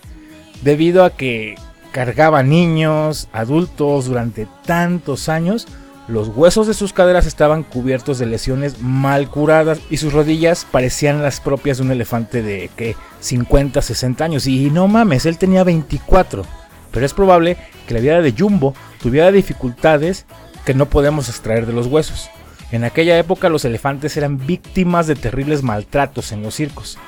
debido 0.63 1.03
a 1.03 1.11
que 1.11 1.55
cargaba 1.97 2.43
niños, 2.43 3.27
adultos 3.33 4.05
durante 4.05 4.47
tantos 4.67 5.29
años, 5.29 5.65
los 6.07 6.27
huesos 6.27 6.67
de 6.67 6.75
sus 6.75 6.93
caderas 6.93 7.25
estaban 7.25 7.63
cubiertos 7.63 8.19
de 8.19 8.27
lesiones 8.27 8.83
mal 8.83 9.31
curadas 9.31 9.79
y 9.89 9.97
sus 9.97 10.13
rodillas 10.13 10.67
parecían 10.69 11.23
las 11.23 11.39
propias 11.39 11.77
de 11.77 11.83
un 11.85 11.91
elefante 11.91 12.43
de 12.43 12.69
que 12.77 12.95
50, 13.21 13.81
60 13.81 14.23
años. 14.23 14.45
Y 14.45 14.69
no 14.69 14.87
mames, 14.87 15.25
él 15.25 15.39
tenía 15.39 15.63
24. 15.63 16.45
Pero 16.91 17.03
es 17.03 17.13
probable 17.13 17.57
que 17.87 17.95
la 17.95 17.99
vida 17.99 18.21
de 18.21 18.35
Jumbo 18.37 18.75
tuviera 19.01 19.31
dificultades 19.31 20.27
que 20.65 20.75
no 20.75 20.85
podemos 20.85 21.29
extraer 21.29 21.65
de 21.65 21.73
los 21.73 21.87
huesos. 21.87 22.29
En 22.71 22.83
aquella 22.83 23.17
época 23.17 23.49
los 23.49 23.65
elefantes 23.65 24.15
eran 24.17 24.37
víctimas 24.45 25.07
de 25.07 25.15
terribles 25.15 25.63
maltratos 25.63 26.31
en 26.31 26.43
los 26.43 26.53
circos 26.53 26.99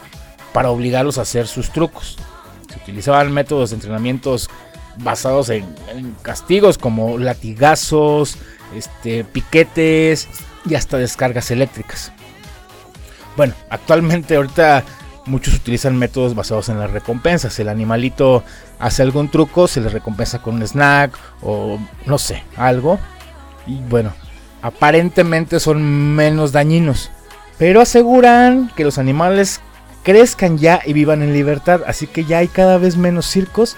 para 0.51 0.71
obligarlos 0.71 1.19
a 1.19 1.21
hacer 1.21 1.45
sus 1.45 1.69
trucos. 1.69 2.17
Se 2.73 2.79
utilizaban 2.79 3.31
métodos 3.31 3.69
de 3.69 3.75
entrenamientos 3.75 4.49
basados 4.97 5.49
en, 5.49 5.65
castigos 6.21 6.77
como 6.77 7.17
latigazos, 7.17 8.37
este, 8.75 9.23
piquetes 9.23 10.27
y 10.65 10.75
hasta 10.75 10.97
descargas 10.97 11.51
eléctricas. 11.51 12.11
Bueno, 13.35 13.53
actualmente 13.69 14.35
ahorita 14.35 14.83
muchos 15.25 15.53
utilizan 15.53 15.97
métodos 15.97 16.35
basados 16.35 16.69
en 16.69 16.79
las 16.79 16.91
recompensas. 16.91 17.57
El 17.59 17.69
animalito 17.69 18.43
hace 18.79 19.01
algún 19.01 19.29
truco, 19.29 19.67
se 19.67 19.81
le 19.81 19.89
recompensa 19.89 20.41
con 20.41 20.55
un 20.55 20.63
snack 20.63 21.17
o 21.41 21.79
no 22.05 22.17
sé, 22.17 22.43
algo. 22.57 22.99
Y 23.65 23.79
bueno, 23.89 24.13
aparentemente 24.61 25.59
son 25.59 26.15
menos 26.15 26.51
dañinos. 26.51 27.11
Pero 27.57 27.81
aseguran 27.81 28.71
que 28.75 28.83
los 28.83 28.97
animales 28.97 29.61
crezcan 30.03 30.57
ya 30.57 30.81
y 30.85 30.93
vivan 30.93 31.21
en 31.21 31.33
libertad. 31.33 31.81
Así 31.85 32.07
que 32.07 32.25
ya 32.25 32.39
hay 32.39 32.47
cada 32.47 32.77
vez 32.77 32.97
menos 32.97 33.25
circos 33.25 33.77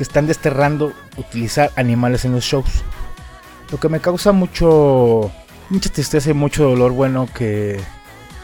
que 0.00 0.04
están 0.04 0.26
desterrando 0.26 0.94
utilizar 1.18 1.72
animales 1.76 2.24
en 2.24 2.32
los 2.32 2.42
shows. 2.42 2.82
Lo 3.70 3.78
que 3.78 3.90
me 3.90 4.00
causa 4.00 4.32
mucho 4.32 5.30
mucha 5.68 5.90
tristeza 5.90 6.30
y 6.30 6.32
mucho 6.32 6.64
dolor, 6.64 6.92
bueno, 6.92 7.28
que 7.34 7.78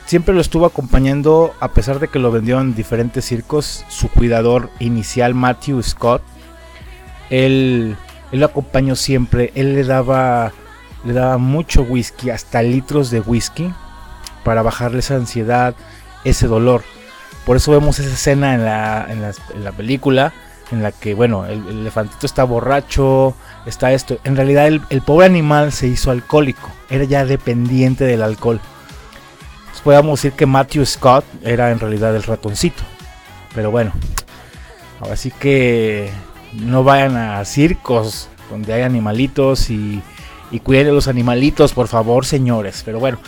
siempre 0.04 0.34
lo 0.34 0.42
estuvo 0.42 0.66
acompañando 0.66 1.54
a 1.58 1.68
pesar 1.68 1.98
de 1.98 2.08
que 2.08 2.18
lo 2.18 2.30
vendió 2.30 2.60
en 2.60 2.74
diferentes 2.74 3.24
circos, 3.24 3.86
su 3.88 4.10
cuidador 4.10 4.68
inicial 4.80 5.32
Matthew 5.32 5.82
Scott. 5.82 6.20
Él, 7.30 7.96
él 8.32 8.40
lo 8.40 8.44
acompañó 8.44 8.94
siempre, 8.94 9.50
él 9.54 9.76
le 9.76 9.84
daba 9.84 10.52
le 11.06 11.14
daba 11.14 11.38
mucho 11.38 11.84
whisky, 11.84 12.28
hasta 12.28 12.60
litros 12.60 13.10
de 13.10 13.20
whisky 13.20 13.72
para 14.44 14.60
bajarle 14.60 14.98
esa 14.98 15.14
ansiedad, 15.14 15.74
ese 16.22 16.48
dolor. 16.48 16.82
Por 17.46 17.56
eso 17.56 17.72
vemos 17.72 17.98
esa 17.98 18.12
escena 18.12 18.52
en 18.52 18.62
la, 18.62 19.06
en 19.08 19.64
la 19.64 19.72
película 19.72 20.34
en 20.70 20.82
la 20.82 20.92
que, 20.92 21.14
bueno, 21.14 21.46
el, 21.46 21.66
elefantito 21.68 22.26
está 22.26 22.44
borracho, 22.44 23.34
está 23.66 23.92
esto. 23.92 24.18
En 24.24 24.36
realidad 24.36 24.66
el, 24.66 25.02
pobre 25.02 25.26
animal 25.26 25.72
se 25.72 25.86
hizo 25.86 26.10
alcohólico, 26.10 26.70
era 26.90 27.04
ya 27.04 27.24
dependiente 27.24 28.04
del 28.04 28.22
alcohol. 28.22 28.60
podemos 29.84 30.20
decir 30.20 30.36
que 30.36 30.46
Matthew 30.46 30.86
Scott 30.86 31.24
era 31.42 31.70
en 31.70 31.78
realidad 31.78 32.14
el 32.16 32.22
ratoncito. 32.22 32.82
Pero 33.54 33.70
bueno, 33.70 33.92
ahora 35.00 35.16
sí 35.16 35.30
que 35.30 36.10
no 36.52 36.84
vayan 36.84 37.16
a 37.16 37.44
circos 37.44 38.28
donde 38.50 38.72
hay 38.72 38.82
animalitos 38.82 39.70
y, 39.70 40.02
y 40.50 40.60
cuiden 40.60 40.86
de 40.86 40.92
los 40.92 41.08
animalitos, 41.08 41.72
por 41.72 41.88
favor, 41.88 42.26
señores. 42.26 42.82
Pero 42.84 42.98
bueno. 42.98 43.18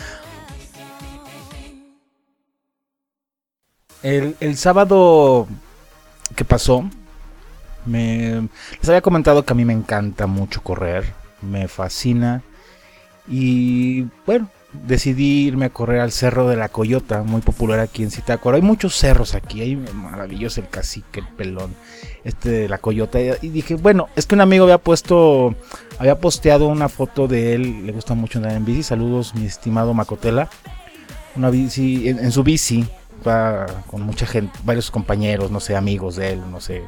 El 4.00 4.56
sábado 4.56 5.48
que 6.36 6.44
pasó, 6.44 6.88
me, 7.88 8.48
les 8.78 8.88
había 8.88 9.00
comentado 9.00 9.44
que 9.44 9.52
a 9.52 9.56
mí 9.56 9.64
me 9.64 9.72
encanta 9.72 10.26
mucho 10.26 10.62
correr, 10.62 11.04
me 11.42 11.68
fascina. 11.68 12.42
Y 13.26 14.06
bueno, 14.26 14.48
decidí 14.72 15.46
irme 15.46 15.66
a 15.66 15.70
correr 15.70 16.00
al 16.00 16.12
Cerro 16.12 16.48
de 16.48 16.56
la 16.56 16.68
Coyota, 16.68 17.22
muy 17.22 17.40
popular 17.40 17.80
aquí 17.80 18.02
en 18.02 18.10
Zitácuaro. 18.10 18.56
Hay 18.56 18.62
muchos 18.62 18.94
cerros 18.94 19.34
aquí, 19.34 19.60
hay 19.60 19.76
maravilloso 19.76 20.60
el 20.60 20.68
cacique, 20.68 21.20
el 21.20 21.28
pelón, 21.28 21.74
este 22.24 22.50
de 22.50 22.68
la 22.68 22.78
Coyota. 22.78 23.18
Y 23.20 23.48
dije, 23.48 23.74
bueno, 23.74 24.08
es 24.16 24.26
que 24.26 24.34
un 24.34 24.40
amigo 24.40 24.64
había 24.64 24.78
puesto, 24.78 25.54
había 25.98 26.18
posteado 26.18 26.68
una 26.68 26.88
foto 26.88 27.28
de 27.28 27.54
él, 27.54 27.86
le 27.86 27.92
gusta 27.92 28.14
mucho 28.14 28.38
andar 28.38 28.52
en 28.54 28.64
bici. 28.64 28.82
Saludos, 28.82 29.34
mi 29.34 29.46
estimado 29.46 29.94
Macotela. 29.94 30.48
Una 31.36 31.50
bici, 31.50 32.08
en 32.08 32.32
su 32.32 32.42
bici, 32.42 32.84
con 33.22 34.02
mucha 34.02 34.26
gente, 34.26 34.58
varios 34.64 34.90
compañeros, 34.90 35.50
no 35.50 35.60
sé, 35.60 35.76
amigos 35.76 36.16
de 36.16 36.32
él, 36.32 36.50
no 36.50 36.60
sé 36.60 36.84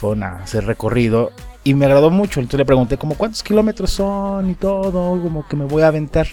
fueron 0.00 0.22
a 0.22 0.42
hacer 0.42 0.64
recorrido 0.64 1.30
y 1.62 1.74
me 1.74 1.84
agradó 1.84 2.10
mucho. 2.10 2.40
Entonces 2.40 2.58
le 2.58 2.64
pregunté 2.64 2.96
como 2.96 3.16
cuántos 3.16 3.42
kilómetros 3.42 3.90
son 3.90 4.50
y 4.50 4.54
todo, 4.54 4.92
como 4.92 5.46
que 5.46 5.56
me 5.56 5.66
voy 5.66 5.82
a 5.82 5.88
aventar. 5.88 6.26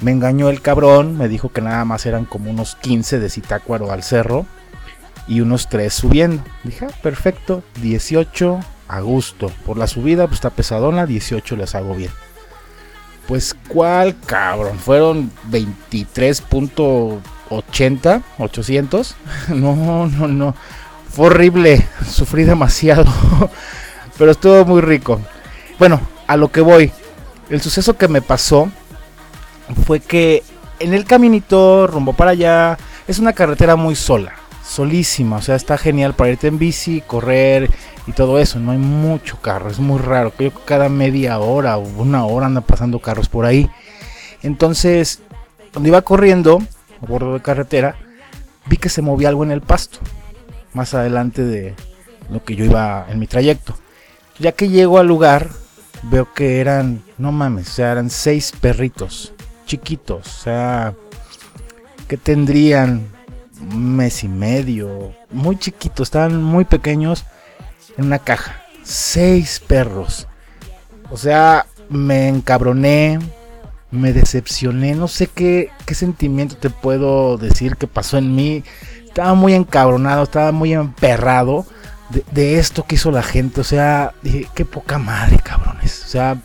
Me 0.00 0.10
engañó 0.10 0.48
el 0.48 0.62
cabrón, 0.62 1.16
me 1.16 1.28
dijo 1.28 1.50
que 1.50 1.60
nada 1.60 1.84
más 1.84 2.06
eran 2.06 2.24
como 2.24 2.50
unos 2.50 2.76
15 2.76 3.18
de 3.18 3.30
Citácuaro 3.30 3.92
al 3.92 4.02
cerro 4.02 4.46
y 5.28 5.40
unos 5.40 5.68
3 5.68 5.92
subiendo. 5.92 6.42
Dije, 6.64 6.86
ah, 6.86 6.94
perfecto, 7.02 7.62
18 7.82 8.60
a 8.88 9.00
gusto. 9.00 9.50
Por 9.66 9.76
la 9.76 9.86
subida 9.86 10.26
pues 10.26 10.38
está 10.38 10.50
pesadona, 10.50 11.06
18 11.06 11.56
les 11.56 11.74
hago 11.74 11.94
bien. 11.94 12.10
Pues 13.28 13.54
cuál 13.68 14.16
cabrón, 14.24 14.78
fueron 14.78 15.30
23.80, 17.50 18.22
800. 18.38 19.16
No, 19.48 20.06
no, 20.06 20.28
no. 20.28 20.54
Fue 21.10 21.26
horrible, 21.26 21.86
sufrí 22.08 22.44
demasiado, 22.44 23.10
pero 24.18 24.32
estuvo 24.32 24.64
muy 24.64 24.80
rico. 24.82 25.20
Bueno, 25.78 26.00
a 26.26 26.36
lo 26.36 26.48
que 26.48 26.60
voy. 26.60 26.92
El 27.48 27.60
suceso 27.60 27.96
que 27.96 28.08
me 28.08 28.22
pasó 28.22 28.68
fue 29.86 30.00
que 30.00 30.42
en 30.80 30.94
el 30.94 31.04
caminito 31.04 31.86
rumbo 31.86 32.12
para 32.12 32.32
allá 32.32 32.76
es 33.06 33.18
una 33.18 33.32
carretera 33.32 33.76
muy 33.76 33.94
sola, 33.94 34.34
solísima, 34.64 35.36
o 35.36 35.42
sea, 35.42 35.54
está 35.54 35.78
genial 35.78 36.14
para 36.14 36.30
irte 36.32 36.48
en 36.48 36.58
bici, 36.58 37.02
correr 37.06 37.70
y 38.06 38.12
todo 38.12 38.38
eso. 38.40 38.58
No 38.58 38.72
hay 38.72 38.78
mucho 38.78 39.38
carro, 39.40 39.70
es 39.70 39.78
muy 39.78 40.00
raro. 40.00 40.32
Creo 40.32 40.52
que 40.52 40.60
cada 40.64 40.88
media 40.88 41.38
hora 41.38 41.78
o 41.78 41.82
una 41.82 42.26
hora 42.26 42.46
andan 42.46 42.64
pasando 42.64 42.98
carros 42.98 43.28
por 43.28 43.46
ahí. 43.46 43.70
Entonces, 44.42 45.20
cuando 45.72 45.88
iba 45.88 46.02
corriendo 46.02 46.62
a 47.02 47.06
bordo 47.06 47.34
de 47.34 47.42
carretera, 47.42 47.96
vi 48.66 48.76
que 48.76 48.88
se 48.88 49.02
movía 49.02 49.28
algo 49.28 49.44
en 49.44 49.50
el 49.50 49.60
pasto 49.60 49.98
más 50.72 50.94
adelante 50.94 51.42
de 51.42 51.74
lo 52.30 52.44
que 52.44 52.54
yo 52.54 52.64
iba 52.64 53.06
en 53.08 53.18
mi 53.18 53.26
trayecto. 53.26 53.74
Ya 54.38 54.52
que 54.52 54.68
llego 54.68 54.98
al 54.98 55.06
lugar, 55.06 55.48
veo 56.02 56.32
que 56.34 56.60
eran, 56.60 57.02
no 57.16 57.32
mames, 57.32 57.78
eran 57.78 58.10
seis 58.10 58.52
perritos 58.60 59.32
chiquitos, 59.64 60.26
o 60.26 60.42
sea, 60.42 60.94
que 62.06 62.16
tendrían 62.16 63.08
un 63.60 63.96
mes 63.96 64.22
y 64.22 64.28
medio, 64.28 65.14
muy 65.30 65.58
chiquitos, 65.58 66.08
estaban 66.08 66.42
muy 66.42 66.64
pequeños 66.64 67.24
en 67.96 68.06
una 68.06 68.18
caja. 68.18 68.62
Seis 68.82 69.60
perros. 69.66 70.28
O 71.10 71.16
sea, 71.16 71.66
me 71.88 72.28
encabroné, 72.28 73.18
me 73.90 74.12
decepcioné, 74.12 74.94
no 74.94 75.08
sé 75.08 75.28
qué, 75.28 75.70
qué 75.84 75.94
sentimiento 75.94 76.56
te 76.56 76.70
puedo 76.70 77.38
decir 77.38 77.76
que 77.76 77.86
pasó 77.86 78.18
en 78.18 78.34
mí 78.34 78.64
estaba 79.16 79.32
muy 79.32 79.54
encabronado, 79.54 80.24
estaba 80.24 80.52
muy 80.52 80.74
emperrado 80.74 81.64
de, 82.10 82.58
esto 82.58 82.84
que 82.84 82.96
hizo 82.96 83.10
la 83.10 83.22
gente. 83.22 83.62
O 83.62 83.64
sea, 83.64 84.12
dije, 84.22 84.46
qué 84.54 84.66
poca 84.66 84.98
madre, 84.98 85.38
cabrones. 85.38 86.04
O 86.04 86.08
sea, 86.08 86.36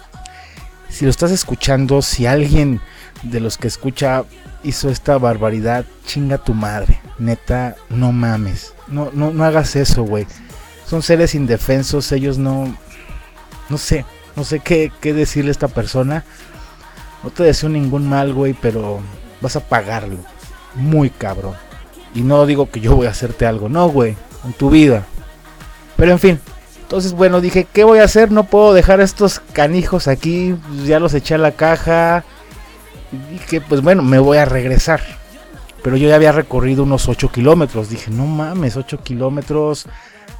si 0.89 1.03
lo 1.03 1.11
estás 1.11 1.31
escuchando, 1.31 2.01
si 2.01 2.25
alguien 2.25 2.79
de 3.23 3.41
los 3.41 3.57
que 3.57 3.67
escucha 3.67 4.23
hizo 4.63 4.89
esta 4.89 5.17
barbaridad, 5.17 5.85
chinga 6.05 6.37
tu 6.37 6.53
madre. 6.53 7.01
Neta, 7.19 7.75
no 7.89 8.13
mames. 8.13 8.73
No, 8.87 9.09
no, 9.13 9.31
no 9.31 9.43
hagas 9.43 9.75
eso, 9.75 10.03
güey. 10.03 10.25
Son 10.85 11.01
seres 11.01 11.35
indefensos, 11.35 12.11
ellos 12.13 12.37
no... 12.37 12.73
No 13.69 13.77
sé, 13.77 14.05
no 14.35 14.43
sé 14.43 14.59
qué, 14.59 14.91
qué 15.01 15.13
decirle 15.13 15.49
a 15.49 15.51
esta 15.51 15.67
persona. 15.67 16.23
No 17.23 17.29
te 17.29 17.43
deseo 17.43 17.69
ningún 17.69 18.07
mal, 18.09 18.33
güey, 18.33 18.53
pero 18.53 18.99
vas 19.41 19.55
a 19.55 19.59
pagarlo. 19.59 20.17
Muy 20.75 21.09
cabrón. 21.09 21.53
Y 22.13 22.21
no 22.21 22.45
digo 22.45 22.69
que 22.69 22.79
yo 22.79 22.95
voy 22.95 23.07
a 23.07 23.11
hacerte 23.11 23.45
algo, 23.45 23.69
no, 23.69 23.87
güey, 23.89 24.15
en 24.45 24.53
tu 24.53 24.69
vida. 24.69 25.05
Pero 25.97 26.11
en 26.11 26.19
fin, 26.19 26.39
Entonces, 26.81 27.13
bueno, 27.13 27.39
dije, 27.39 27.67
¿qué 27.71 27.85
voy 27.85 27.99
a 27.99 28.03
hacer? 28.03 28.31
No 28.31 28.43
puedo 28.43 28.73
dejar 28.73 28.99
estos 28.99 29.39
canijos 29.53 30.09
aquí. 30.09 30.57
Pues, 30.67 30.87
ya 30.87 30.99
los 30.99 31.13
eché 31.13 31.35
a 31.35 31.37
la 31.37 31.53
caja. 31.53 32.25
Y 33.13 33.33
dije, 33.33 33.61
pues 33.61 33.81
bueno, 33.81 34.01
me 34.01 34.19
voy 34.19 34.37
a 34.39 34.45
regresar. 34.45 34.99
Pero 35.83 35.95
yo 35.95 36.09
ya 36.09 36.15
había 36.15 36.33
recorrido 36.33 36.83
unos 36.83 37.07
8 37.07 37.31
kilómetros. 37.31 37.89
Dije, 37.89 38.11
no 38.11 38.25
mames, 38.25 38.75
8 38.75 38.99
kilómetros 39.03 39.85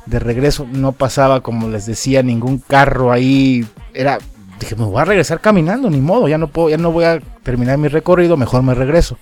de 0.06 0.20
regreso. 0.20 0.68
No 0.70 0.92
pasaba, 0.92 1.42
como 1.42 1.70
les 1.70 1.86
decía, 1.86 2.22
ningún 2.22 2.58
carro 2.58 3.14
ahí. 3.14 3.66
Era, 3.94 4.18
dije, 4.62 4.76
me 4.76 4.86
voy 4.86 5.02
a 5.02 5.06
regresar 5.06 5.42
caminando, 5.42 5.90
ni 5.90 6.00
modo. 6.00 6.28
Ya 6.28 6.38
no 6.38 6.48
puedo, 6.48 6.70
ya 6.70 6.78
no 6.78 6.92
voy 6.92 7.06
a 7.06 7.20
terminar 7.44 7.78
mi 7.78 7.88
recorrido. 7.90 8.38
Mejor 8.38 8.64
me 8.64 8.74
regreso. 8.74 9.18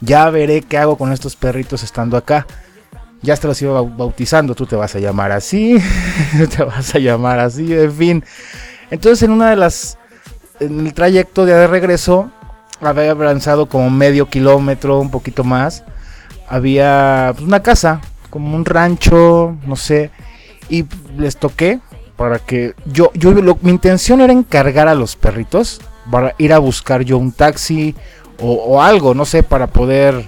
Ya 0.00 0.30
veré 0.30 0.62
qué 0.62 0.78
hago 0.78 0.96
con 0.96 1.12
estos 1.12 1.34
perritos 1.34 1.82
estando 1.82 2.16
acá 2.16 2.46
ya 3.22 3.36
te 3.36 3.46
los 3.46 3.60
iba 3.62 3.82
bautizando, 3.82 4.54
tú 4.54 4.66
te 4.66 4.76
vas 4.76 4.94
a 4.94 4.98
llamar 4.98 5.32
así, 5.32 5.78
te 6.56 6.62
vas 6.62 6.94
a 6.94 6.98
llamar 6.98 7.40
así, 7.40 7.72
en 7.74 7.92
fin. 7.92 8.24
Entonces 8.90 9.22
en 9.22 9.32
una 9.32 9.50
de 9.50 9.56
las, 9.56 9.98
en 10.60 10.86
el 10.86 10.94
trayecto 10.94 11.44
de 11.44 11.66
regreso, 11.66 12.30
había 12.80 13.10
avanzado 13.10 13.66
como 13.66 13.90
medio 13.90 14.28
kilómetro, 14.28 15.00
un 15.00 15.10
poquito 15.10 15.42
más, 15.44 15.84
había 16.48 17.32
pues, 17.34 17.46
una 17.46 17.62
casa, 17.62 18.00
como 18.30 18.54
un 18.54 18.64
rancho, 18.64 19.56
no 19.66 19.76
sé, 19.76 20.10
y 20.68 20.84
les 21.16 21.36
toqué 21.36 21.80
para 22.18 22.38
que 22.38 22.74
yo, 22.84 23.10
yo 23.14 23.32
mi 23.32 23.70
intención 23.70 24.20
era 24.20 24.34
encargar 24.34 24.88
a 24.88 24.94
los 24.94 25.16
perritos 25.16 25.80
para 26.10 26.34
ir 26.36 26.52
a 26.52 26.58
buscar 26.58 27.02
yo 27.02 27.16
un 27.16 27.32
taxi 27.32 27.94
o, 28.38 28.52
o 28.52 28.82
algo, 28.82 29.14
no 29.14 29.24
sé, 29.24 29.42
para 29.42 29.68
poder 29.68 30.26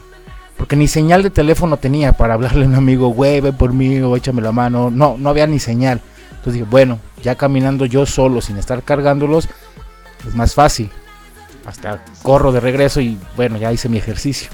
porque 0.61 0.77
ni 0.77 0.89
señal 0.89 1.23
de 1.23 1.31
teléfono 1.31 1.79
tenía 1.79 2.13
para 2.13 2.35
hablarle 2.35 2.67
a 2.67 2.69
un 2.69 2.75
amigo, 2.75 3.09
güey, 3.09 3.41
ven 3.41 3.57
por 3.57 3.73
mí 3.73 3.99
o 4.01 4.15
échame 4.15 4.43
la 4.43 4.53
mano. 4.53 4.91
No, 4.91 5.17
no 5.19 5.31
había 5.31 5.47
ni 5.47 5.59
señal. 5.59 6.03
Entonces 6.29 6.53
dije, 6.53 6.67
bueno, 6.71 6.99
ya 7.23 7.35
caminando 7.35 7.87
yo 7.87 8.05
solo, 8.05 8.43
sin 8.43 8.59
estar 8.59 8.83
cargándolos, 8.83 9.49
es 10.29 10.35
más 10.35 10.53
fácil. 10.53 10.91
Hasta 11.65 12.05
corro 12.23 12.53
de 12.53 12.61
regreso 12.61 13.01
y 13.01 13.19
bueno, 13.37 13.57
ya 13.57 13.73
hice 13.73 13.89
mi 13.89 13.97
ejercicio. 13.97 14.51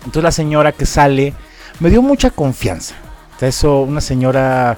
Entonces 0.00 0.22
la 0.22 0.30
señora 0.30 0.72
que 0.72 0.84
sale 0.84 1.32
me 1.80 1.88
dio 1.88 2.02
mucha 2.02 2.28
confianza. 2.28 2.94
Eso, 3.40 3.80
una 3.80 4.02
señora 4.02 4.76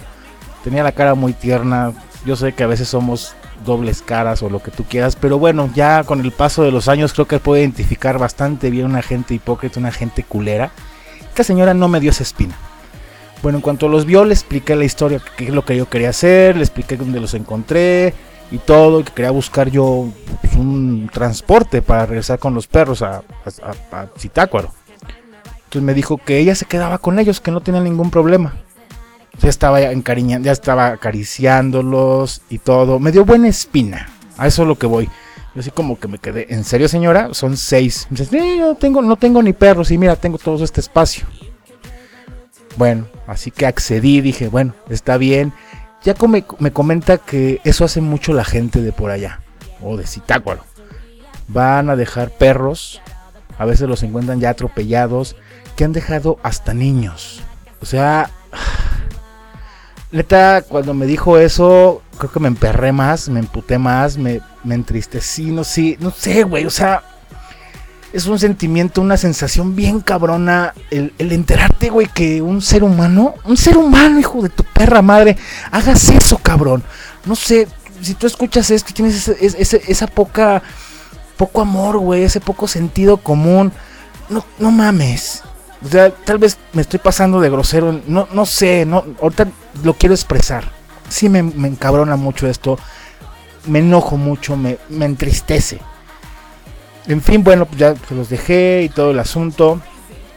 tenía 0.66 0.82
la 0.82 0.90
cara 0.90 1.14
muy 1.14 1.32
tierna. 1.32 1.92
Yo 2.24 2.34
sé 2.34 2.52
que 2.52 2.64
a 2.64 2.66
veces 2.66 2.88
somos 2.88 3.36
dobles 3.64 4.02
caras 4.02 4.42
o 4.42 4.50
lo 4.50 4.60
que 4.60 4.72
tú 4.72 4.82
quieras, 4.82 5.14
pero 5.14 5.38
bueno, 5.38 5.70
ya 5.76 6.02
con 6.02 6.20
el 6.20 6.32
paso 6.32 6.64
de 6.64 6.72
los 6.72 6.88
años 6.88 7.12
creo 7.12 7.28
que 7.28 7.38
puedo 7.38 7.60
identificar 7.60 8.18
bastante 8.18 8.68
bien 8.68 8.86
una 8.86 9.00
gente 9.00 9.32
hipócrita, 9.32 9.78
una 9.78 9.92
gente 9.92 10.24
culera. 10.24 10.72
Esta 11.20 11.44
señora 11.44 11.72
no 11.72 11.86
me 11.86 12.00
dio 12.00 12.10
esa 12.10 12.24
espina. 12.24 12.56
Bueno, 13.44 13.58
en 13.58 13.62
cuanto 13.62 13.88
los 13.88 14.06
vio, 14.06 14.24
le 14.24 14.34
expliqué 14.34 14.74
la 14.74 14.84
historia, 14.84 15.20
qué 15.36 15.44
es 15.44 15.50
lo 15.54 15.64
que 15.64 15.76
yo 15.76 15.88
quería 15.88 16.08
hacer, 16.08 16.56
le 16.56 16.64
expliqué 16.64 16.96
dónde 16.96 17.20
los 17.20 17.34
encontré 17.34 18.12
y 18.50 18.58
todo, 18.58 19.04
que 19.04 19.12
quería 19.12 19.30
buscar 19.30 19.70
yo 19.70 20.08
pues, 20.40 20.54
un 20.54 21.08
transporte 21.12 21.80
para 21.80 22.06
regresar 22.06 22.40
con 22.40 22.54
los 22.54 22.66
perros 22.66 23.02
a, 23.02 23.22
a, 23.92 24.06
Zitácuaro. 24.18 24.72
Entonces 25.66 25.82
me 25.82 25.94
dijo 25.94 26.18
que 26.18 26.38
ella 26.38 26.56
se 26.56 26.64
quedaba 26.64 26.98
con 26.98 27.20
ellos, 27.20 27.40
que 27.40 27.52
no 27.52 27.60
tenía 27.60 27.80
ningún 27.80 28.10
problema 28.10 28.65
ya 29.40 29.48
estaba 29.48 29.80
encariñando, 29.82 30.46
ya 30.46 30.52
estaba 30.52 30.88
acariciándolos 30.88 32.42
y 32.48 32.58
todo. 32.58 32.98
Me 32.98 33.12
dio 33.12 33.24
buena 33.24 33.48
espina. 33.48 34.08
A 34.36 34.46
eso 34.46 34.62
es 34.62 34.68
lo 34.68 34.76
que 34.76 34.86
voy. 34.86 35.08
Yo 35.54 35.60
así 35.60 35.70
como 35.70 35.98
que 35.98 36.08
me 36.08 36.18
quedé, 36.18 36.46
¿en 36.50 36.64
serio 36.64 36.88
señora? 36.88 37.32
Son 37.32 37.56
seis. 37.56 38.08
No 38.10 38.74
tengo, 38.74 39.00
no 39.00 39.16
tengo 39.16 39.42
ni 39.42 39.52
perros 39.52 39.90
y 39.90 39.98
mira, 39.98 40.16
tengo 40.16 40.36
todo 40.36 40.62
este 40.62 40.80
espacio. 40.80 41.26
Bueno, 42.76 43.06
así 43.26 43.50
que 43.50 43.64
accedí, 43.64 44.20
dije, 44.20 44.48
bueno, 44.48 44.74
está 44.90 45.16
bien. 45.16 45.54
Ya 46.04 46.14
me, 46.28 46.44
me 46.58 46.72
comenta 46.72 47.16
que 47.16 47.60
eso 47.64 47.84
hace 47.84 48.02
mucho 48.02 48.34
la 48.34 48.44
gente 48.44 48.82
de 48.82 48.92
por 48.92 49.10
allá, 49.10 49.40
o 49.82 49.96
de 49.96 50.06
Zitácuaro. 50.06 50.62
Van 51.48 51.88
a 51.88 51.96
dejar 51.96 52.30
perros, 52.30 53.00
a 53.58 53.64
veces 53.64 53.88
los 53.88 54.02
encuentran 54.02 54.40
ya 54.40 54.50
atropellados, 54.50 55.36
que 55.74 55.84
han 55.84 55.92
dejado 55.92 56.38
hasta 56.42 56.74
niños. 56.74 57.40
O 57.80 57.86
sea, 57.86 58.30
Neta, 60.16 60.62
cuando 60.62 60.94
me 60.94 61.04
dijo 61.04 61.36
eso, 61.36 62.00
creo 62.16 62.32
que 62.32 62.40
me 62.40 62.48
emperré 62.48 62.90
más, 62.90 63.28
me 63.28 63.40
emputé 63.40 63.76
más, 63.76 64.16
me, 64.16 64.40
entristecí, 64.64 65.50
no 65.50 65.62
sé, 65.62 65.98
no 66.00 66.10
sé, 66.10 66.42
güey, 66.42 66.64
o 66.64 66.70
sea, 66.70 67.02
es 68.14 68.24
un 68.24 68.38
sentimiento, 68.38 69.02
una 69.02 69.18
sensación 69.18 69.76
bien 69.76 70.00
cabrona 70.00 70.72
el, 70.90 71.12
enterarte, 71.18 71.90
güey, 71.90 72.06
que 72.06 72.40
un 72.40 72.62
ser 72.62 72.82
humano, 72.82 73.34
un 73.44 73.58
ser 73.58 73.76
humano, 73.76 74.18
hijo 74.18 74.40
de 74.40 74.48
tu 74.48 74.64
perra 74.64 75.02
madre, 75.02 75.36
hagas 75.70 76.08
eso, 76.08 76.38
cabrón. 76.38 76.82
No 77.26 77.36
sé, 77.36 77.68
si 78.00 78.14
tú 78.14 78.26
escuchas 78.26 78.70
esto, 78.70 78.94
tienes 78.94 79.28
ese, 79.28 79.82
esa 79.86 80.06
poca, 80.06 80.62
poco 81.36 81.60
amor, 81.60 81.98
güey, 81.98 82.22
ese 82.22 82.40
poco 82.40 82.66
sentido 82.66 83.18
común, 83.18 83.70
no, 84.30 84.46
no 84.58 84.70
mames. 84.70 85.42
O 85.86 85.88
sea, 85.88 86.10
tal 86.10 86.38
vez 86.38 86.58
me 86.72 86.82
estoy 86.82 86.98
pasando 86.98 87.40
de 87.40 87.48
grosero. 87.48 88.00
No, 88.08 88.26
no 88.32 88.44
sé, 88.44 88.84
no, 88.84 89.04
ahorita 89.22 89.46
lo 89.84 89.94
quiero 89.94 90.16
expresar. 90.16 90.64
Sí 91.08 91.28
me, 91.28 91.38
encabrona 91.38 92.16
mucho 92.16 92.48
esto. 92.48 92.76
Me 93.66 93.78
enojo 93.78 94.16
mucho, 94.16 94.56
me, 94.56 94.78
entristece. 94.90 95.78
En 97.06 97.22
fin, 97.22 97.44
bueno, 97.44 97.66
pues 97.66 97.78
ya 97.78 97.94
los 98.10 98.28
dejé 98.28 98.82
y 98.82 98.88
todo 98.88 99.12
el 99.12 99.20
asunto. 99.20 99.80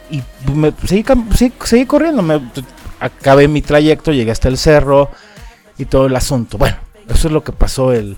Y 0.08 0.22
me, 0.54 0.72
seguí, 0.86 1.04
seguí, 1.64 1.84
corriendo. 1.84 2.22
Me, 2.22 2.40
acabé 3.00 3.48
mi 3.48 3.60
trayecto, 3.60 4.12
llegué 4.12 4.30
hasta 4.30 4.46
el 4.46 4.56
cerro 4.56 5.10
y 5.78 5.86
todo 5.86 6.06
el 6.06 6.14
asunto. 6.14 6.58
Bueno, 6.58 6.76
eso 7.08 7.26
es 7.26 7.32
lo 7.32 7.42
que 7.42 7.50
pasó 7.50 7.92
el, 7.92 8.16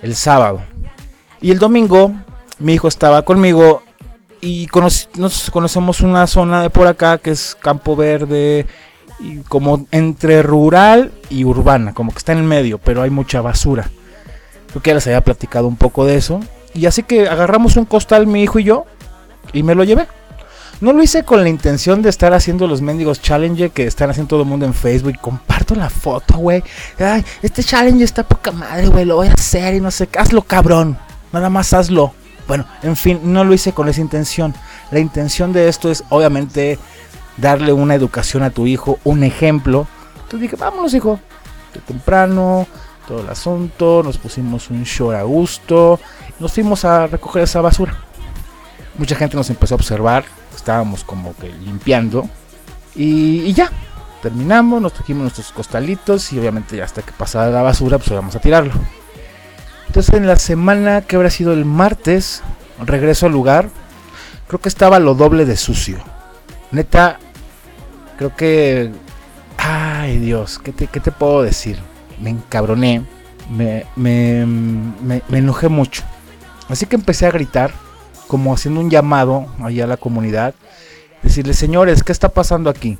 el 0.00 0.16
sábado. 0.16 0.62
Y 1.42 1.50
el 1.50 1.58
domingo 1.58 2.14
mi 2.58 2.72
hijo 2.72 2.88
estaba 2.88 3.22
conmigo 3.22 3.82
y 4.40 4.68
nos 5.16 5.50
conocemos 5.50 6.00
una 6.00 6.26
zona 6.26 6.62
de 6.62 6.70
por 6.70 6.86
acá 6.86 7.18
que 7.18 7.30
es 7.30 7.56
Campo 7.60 7.96
Verde, 7.96 8.66
y 9.20 9.38
como 9.40 9.86
entre 9.90 10.42
rural 10.42 11.12
y 11.28 11.44
urbana, 11.44 11.92
como 11.92 12.12
que 12.12 12.18
está 12.18 12.32
en 12.32 12.38
el 12.38 12.44
medio, 12.44 12.78
pero 12.78 13.02
hay 13.02 13.10
mucha 13.10 13.40
basura. 13.42 13.90
Creo 14.70 14.82
que 14.82 14.90
ya 14.90 14.94
les 14.94 15.06
había 15.06 15.20
platicado 15.22 15.68
un 15.68 15.76
poco 15.76 16.06
de 16.06 16.16
eso. 16.16 16.40
Y 16.72 16.86
así 16.86 17.02
que 17.02 17.28
agarramos 17.28 17.76
un 17.76 17.84
costal, 17.84 18.26
mi 18.26 18.42
hijo 18.42 18.58
y 18.58 18.64
yo, 18.64 18.86
y 19.52 19.62
me 19.62 19.74
lo 19.74 19.84
llevé. 19.84 20.06
No 20.80 20.94
lo 20.94 21.02
hice 21.02 21.24
con 21.24 21.42
la 21.42 21.48
intención 21.50 22.00
de 22.00 22.08
estar 22.08 22.32
haciendo 22.32 22.66
los 22.66 22.80
mendigos 22.80 23.20
challenge 23.20 23.68
que 23.68 23.86
están 23.86 24.08
haciendo 24.08 24.30
todo 24.30 24.42
el 24.42 24.48
mundo 24.48 24.64
en 24.64 24.72
Facebook. 24.72 25.18
Comparto 25.20 25.74
la 25.74 25.90
foto, 25.90 26.38
güey. 26.38 26.62
Este 27.42 27.62
challenge 27.62 28.02
está 28.02 28.22
poca 28.22 28.52
madre, 28.52 28.86
güey. 28.86 29.04
Lo 29.04 29.16
voy 29.16 29.28
a 29.28 29.34
hacer 29.34 29.74
y 29.74 29.80
no 29.80 29.90
sé. 29.90 30.08
Hazlo, 30.16 30.40
cabrón. 30.40 30.96
Nada 31.32 31.50
más 31.50 31.74
hazlo. 31.74 32.14
Bueno, 32.50 32.66
en 32.82 32.96
fin, 32.96 33.20
no 33.22 33.44
lo 33.44 33.54
hice 33.54 33.72
con 33.72 33.88
esa 33.88 34.00
intención. 34.00 34.52
La 34.90 34.98
intención 34.98 35.52
de 35.52 35.68
esto 35.68 35.88
es 35.88 36.02
obviamente 36.08 36.80
darle 37.36 37.72
una 37.72 37.94
educación 37.94 38.42
a 38.42 38.50
tu 38.50 38.66
hijo, 38.66 38.98
un 39.04 39.22
ejemplo. 39.22 39.86
Entonces 40.14 40.40
dije, 40.40 40.56
vámonos 40.56 40.92
hijo, 40.92 41.20
de 41.72 41.78
temprano, 41.78 42.66
todo 43.06 43.20
el 43.20 43.28
asunto, 43.28 44.02
nos 44.02 44.18
pusimos 44.18 44.68
un 44.68 44.84
show 44.84 45.12
a 45.12 45.22
gusto, 45.22 46.00
nos 46.40 46.52
fuimos 46.52 46.84
a 46.84 47.06
recoger 47.06 47.44
esa 47.44 47.60
basura. 47.60 47.96
Mucha 48.98 49.14
gente 49.14 49.36
nos 49.36 49.48
empezó 49.48 49.74
a 49.74 49.76
observar, 49.76 50.24
estábamos 50.52 51.04
como 51.04 51.36
que 51.36 51.50
limpiando 51.50 52.28
y, 52.96 53.52
ya, 53.52 53.70
terminamos, 54.22 54.82
nos 54.82 54.92
trajimos 54.92 55.22
nuestros 55.22 55.52
costalitos 55.52 56.32
y 56.32 56.40
obviamente 56.40 56.76
ya 56.76 56.84
hasta 56.84 57.02
que 57.02 57.12
pasara 57.12 57.48
la 57.52 57.62
basura 57.62 57.98
pues 57.98 58.10
vamos 58.10 58.34
a 58.34 58.40
tirarlo. 58.40 58.72
Entonces 59.90 60.14
en 60.14 60.28
la 60.28 60.36
semana 60.36 61.00
que 61.00 61.16
habrá 61.16 61.30
sido 61.30 61.52
el 61.52 61.64
martes, 61.64 62.44
regreso 62.78 63.26
al 63.26 63.32
lugar, 63.32 63.70
creo 64.46 64.60
que 64.60 64.68
estaba 64.68 65.00
lo 65.00 65.16
doble 65.16 65.46
de 65.46 65.56
sucio. 65.56 65.98
Neta, 66.70 67.18
creo 68.16 68.36
que... 68.36 68.92
Ay 69.56 70.20
Dios, 70.20 70.60
¿qué 70.60 70.70
te, 70.70 70.86
te 70.86 71.10
puedo 71.10 71.42
decir? 71.42 71.80
Me 72.20 72.30
encabroné, 72.30 73.02
me, 73.50 73.84
me, 73.96 74.46
me, 74.46 75.22
enojé 75.32 75.68
mucho. 75.68 76.04
Así 76.68 76.86
que 76.86 76.94
empecé 76.94 77.26
a 77.26 77.32
gritar, 77.32 77.72
como 78.28 78.54
haciendo 78.54 78.80
un 78.80 78.90
llamado 78.90 79.48
allá 79.60 79.86
a 79.86 79.88
la 79.88 79.96
comunidad. 79.96 80.54
Decirle, 81.20 81.52
señores, 81.52 82.04
¿qué 82.04 82.12
está 82.12 82.28
pasando 82.28 82.70
aquí? 82.70 82.96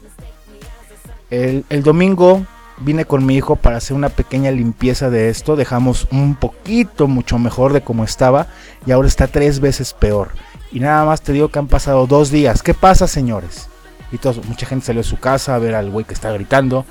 El, 1.30 1.64
el 1.68 1.84
domingo 1.84 2.44
vine 2.80 3.04
con 3.04 3.24
mi 3.24 3.36
hijo 3.36 3.56
para 3.56 3.76
hacer 3.76 3.96
una 3.96 4.08
pequeña 4.08 4.50
limpieza 4.50 5.10
de 5.10 5.28
esto. 5.28 5.56
Dejamos 5.56 6.08
un 6.10 6.34
poquito 6.34 7.06
mucho 7.06 7.38
mejor 7.38 7.72
de 7.72 7.82
como 7.82 8.04
estaba 8.04 8.48
y 8.86 8.92
ahora 8.92 9.08
está 9.08 9.26
tres 9.26 9.60
veces 9.60 9.92
peor. 9.92 10.30
Y 10.72 10.80
nada 10.80 11.04
más 11.04 11.22
te 11.22 11.32
digo 11.32 11.48
que 11.48 11.58
han 11.58 11.68
pasado 11.68 12.06
dos 12.06 12.30
días. 12.30 12.62
¿Qué 12.62 12.74
pasa, 12.74 13.06
señores? 13.06 13.68
Y 14.12 14.18
todos, 14.18 14.44
mucha 14.46 14.66
gente 14.66 14.86
salió 14.86 15.02
de 15.02 15.08
su 15.08 15.18
casa 15.18 15.54
a 15.54 15.58
ver 15.58 15.74
al 15.74 15.90
güey 15.90 16.04
que 16.04 16.14
está 16.14 16.32
gritando. 16.32 16.84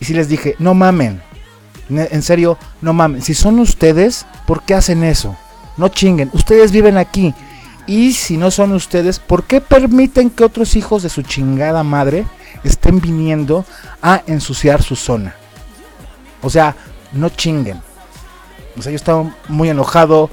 Y 0.00 0.04
si 0.04 0.14
les 0.14 0.28
dije, 0.28 0.54
no 0.58 0.74
mamen. 0.74 1.20
En 1.88 2.22
serio, 2.22 2.58
no 2.80 2.92
mamen. 2.92 3.22
Si 3.22 3.34
son 3.34 3.58
ustedes, 3.58 4.26
¿por 4.46 4.62
qué 4.62 4.74
hacen 4.74 5.04
eso? 5.04 5.36
No 5.76 5.88
chinguen. 5.88 6.30
Ustedes 6.32 6.72
viven 6.72 6.96
aquí. 6.96 7.34
Y 7.86 8.12
si 8.12 8.38
no 8.38 8.50
son 8.50 8.72
ustedes, 8.72 9.18
¿por 9.18 9.44
qué 9.44 9.60
permiten 9.60 10.30
que 10.30 10.44
otros 10.44 10.76
hijos 10.76 11.02
de 11.02 11.10
su 11.10 11.22
chingada 11.22 11.82
madre 11.82 12.24
estén 12.62 13.00
viniendo 13.00 13.64
a 14.02 14.22
ensuciar 14.26 14.82
su 14.82 14.96
zona. 14.96 15.34
O 16.42 16.50
sea, 16.50 16.76
no 17.12 17.28
chinguen. 17.30 17.80
O 18.78 18.82
sea, 18.82 18.90
yo 18.90 18.96
estaba 18.96 19.34
muy 19.48 19.70
enojado 19.70 20.30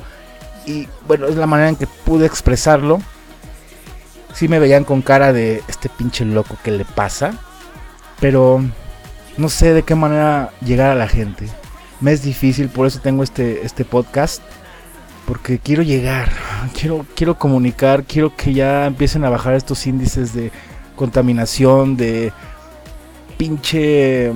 y 0.66 0.88
bueno, 1.08 1.28
es 1.28 1.36
la 1.36 1.48
manera 1.48 1.70
en 1.70 1.76
que 1.76 1.88
pude 1.88 2.26
expresarlo. 2.26 3.00
Sí 4.34 4.48
me 4.48 4.60
veían 4.60 4.84
con 4.84 5.02
cara 5.02 5.34
de 5.34 5.64
este 5.68 5.90
pinche 5.90 6.26
loco 6.26 6.58
que 6.64 6.72
le 6.72 6.86
pasa. 6.86 7.34
Pero 8.20 8.64
no 9.38 9.50
sé 9.50 9.74
de 9.74 9.84
qué 9.84 9.96
manera 9.96 10.52
llegar 10.64 10.92
a 10.92 10.96
la 10.96 11.08
gente. 11.08 11.48
Me 12.00 12.12
es 12.12 12.24
difícil, 12.24 12.70
por 12.70 12.88
eso 12.88 13.00
tengo 13.00 13.24
este, 13.24 13.66
este 13.66 13.86
podcast. 13.86 14.42
Porque 15.28 15.60
quiero 15.60 15.84
llegar, 15.84 16.32
quiero, 16.78 17.06
quiero 17.16 17.38
comunicar, 17.38 18.04
quiero 18.04 18.36
que 18.36 18.54
ya 18.54 18.88
empiecen 18.88 19.24
a 19.24 19.30
bajar 19.30 19.54
estos 19.54 19.86
índices 19.88 20.34
de 20.34 20.52
contaminación, 21.02 21.98
de 21.98 22.32
pinche 23.38 24.32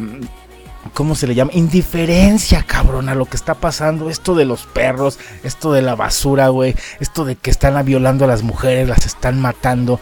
¿cómo 0.94 1.14
se 1.14 1.28
le 1.28 1.36
llama? 1.36 1.52
Indiferencia, 1.54 2.64
cabrón, 2.64 3.10
a 3.10 3.16
lo 3.16 3.26
que 3.26 3.38
está 3.38 3.54
pasando. 3.54 4.10
Esto 4.10 4.34
de 4.34 4.46
los 4.46 4.66
perros, 4.66 5.20
esto 5.44 5.74
de 5.74 5.82
la 5.82 5.96
basura, 5.96 6.48
güey. 6.50 6.76
Esto 7.00 7.26
de 7.26 7.36
que 7.36 7.52
están 7.52 7.84
violando 7.86 8.26
a 8.26 8.28
las 8.28 8.44
mujeres, 8.44 8.90
las 8.90 9.06
están 9.06 9.40
matando. 9.40 10.00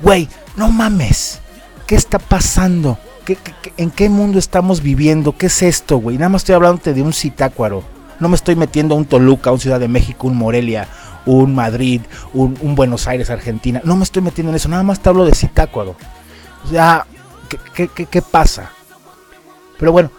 Güey, 0.00 0.28
no 0.56 0.70
mames. 0.70 1.40
¿Qué 1.86 1.96
está 1.96 2.18
pasando? 2.18 2.98
en 3.78 3.90
qué 3.90 4.10
mundo 4.10 4.38
estamos 4.38 4.82
viviendo? 4.82 5.36
¿Qué 5.36 5.46
es 5.46 5.62
esto, 5.62 5.96
güey? 5.96 6.18
Nada 6.18 6.28
más 6.28 6.42
estoy 6.42 6.54
hablando 6.54 6.92
de 6.92 7.02
un 7.02 7.14
citácuaro. 7.14 7.82
No 8.20 8.28
me 8.28 8.36
estoy 8.36 8.54
metiendo 8.54 8.94
a 8.94 8.98
un 8.98 9.06
Toluca, 9.06 9.50
un 9.50 9.58
Ciudad 9.58 9.80
de 9.80 9.88
México, 9.88 10.26
un 10.26 10.36
Morelia, 10.36 10.86
un 11.26 11.54
Madrid, 11.54 12.02
un, 12.32 12.74
Buenos 12.74 13.06
Aires, 13.06 13.30
Argentina. 13.30 13.80
No 13.84 13.96
me 13.96 14.04
estoy 14.04 14.22
metiendo 14.22 14.50
en 14.50 14.56
eso. 14.56 14.68
Nada 14.68 14.82
más 14.82 15.00
te 15.00 15.08
hablo 15.08 15.24
de 15.24 15.34
citácuaro. 15.34 15.96
O 16.64 16.68
sea, 16.68 17.06
¿qué, 17.74 17.88
qué, 17.88 18.06
qué 18.06 18.22
pasa? 18.22 18.70
Pero 19.78 19.92
bueno, 19.92 20.10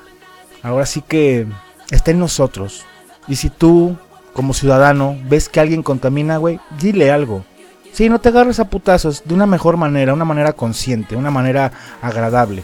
ahora 0.63 0.85
sí 0.85 1.01
que 1.01 1.47
está 1.91 2.11
en 2.11 2.19
nosotros. 2.19 2.85
Y 3.27 3.35
si 3.35 3.49
tú, 3.49 3.97
como 4.33 4.53
ciudadano, 4.53 5.17
ves 5.27 5.49
que 5.49 5.59
alguien 5.59 5.83
contamina, 5.83 6.37
güey, 6.37 6.59
dile 6.79 7.11
algo. 7.11 7.45
Sí, 7.91 8.09
no 8.09 8.19
te 8.19 8.29
agarres 8.29 8.59
a 8.59 8.69
putazos, 8.69 9.23
de 9.25 9.33
una 9.33 9.45
mejor 9.45 9.77
manera, 9.77 10.13
una 10.13 10.25
manera 10.25 10.53
consciente, 10.53 11.15
una 11.15 11.31
manera 11.31 11.71
agradable. 12.01 12.63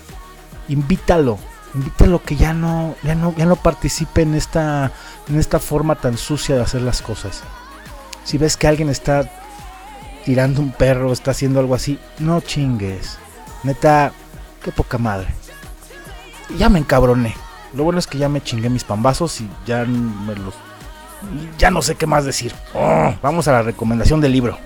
Invítalo, 0.68 1.38
invítalo 1.74 2.22
que 2.22 2.36
ya 2.36 2.54
no, 2.54 2.96
ya 3.02 3.16
no, 3.16 3.34
ya 3.38 3.46
no 3.46 3.56
participe 3.56 4.24
en 4.24 4.36
esta, 4.36 4.92
en 5.30 5.40
esta 5.40 5.60
forma 5.60 5.96
tan 5.96 6.18
sucia 6.18 6.56
de 6.56 6.62
hacer 6.62 6.82
las 6.82 7.02
cosas. 7.02 7.44
Si 8.24 8.38
ves 8.38 8.58
que 8.58 8.68
alguien 8.68 8.90
está 8.90 9.30
tirando 10.26 10.62
un 10.62 10.72
perro, 10.72 11.12
está 11.12 11.32
haciendo 11.32 11.60
algo 11.60 11.76
así, 11.76 12.00
no 12.20 12.42
chingues. 12.42 13.18
Neta, 13.64 14.12
qué 14.64 14.72
poca 14.72 14.98
madre. 14.98 15.28
Ya 16.58 16.70
me 16.70 16.80
encabroné. 16.80 17.36
Lo 17.74 17.84
bueno 17.84 18.00
es 18.00 18.08
que 18.08 18.18
ya 18.18 18.30
me 18.30 18.42
chingué 18.42 18.70
mis 18.70 18.84
pambazos 18.84 19.42
y 19.42 19.50
ya 19.66 19.86
me 19.86 20.36
los. 20.36 20.54
Ya 21.58 21.72
no 21.72 21.82
sé 21.82 21.96
qué 21.96 22.08
más 22.08 22.26
decir. 22.26 22.54
Oh, 22.74 23.14
vamos 23.22 23.48
a 23.48 23.54
la 23.54 23.62
recomendación 23.62 24.22
del 24.22 24.32
libro. 24.34 24.58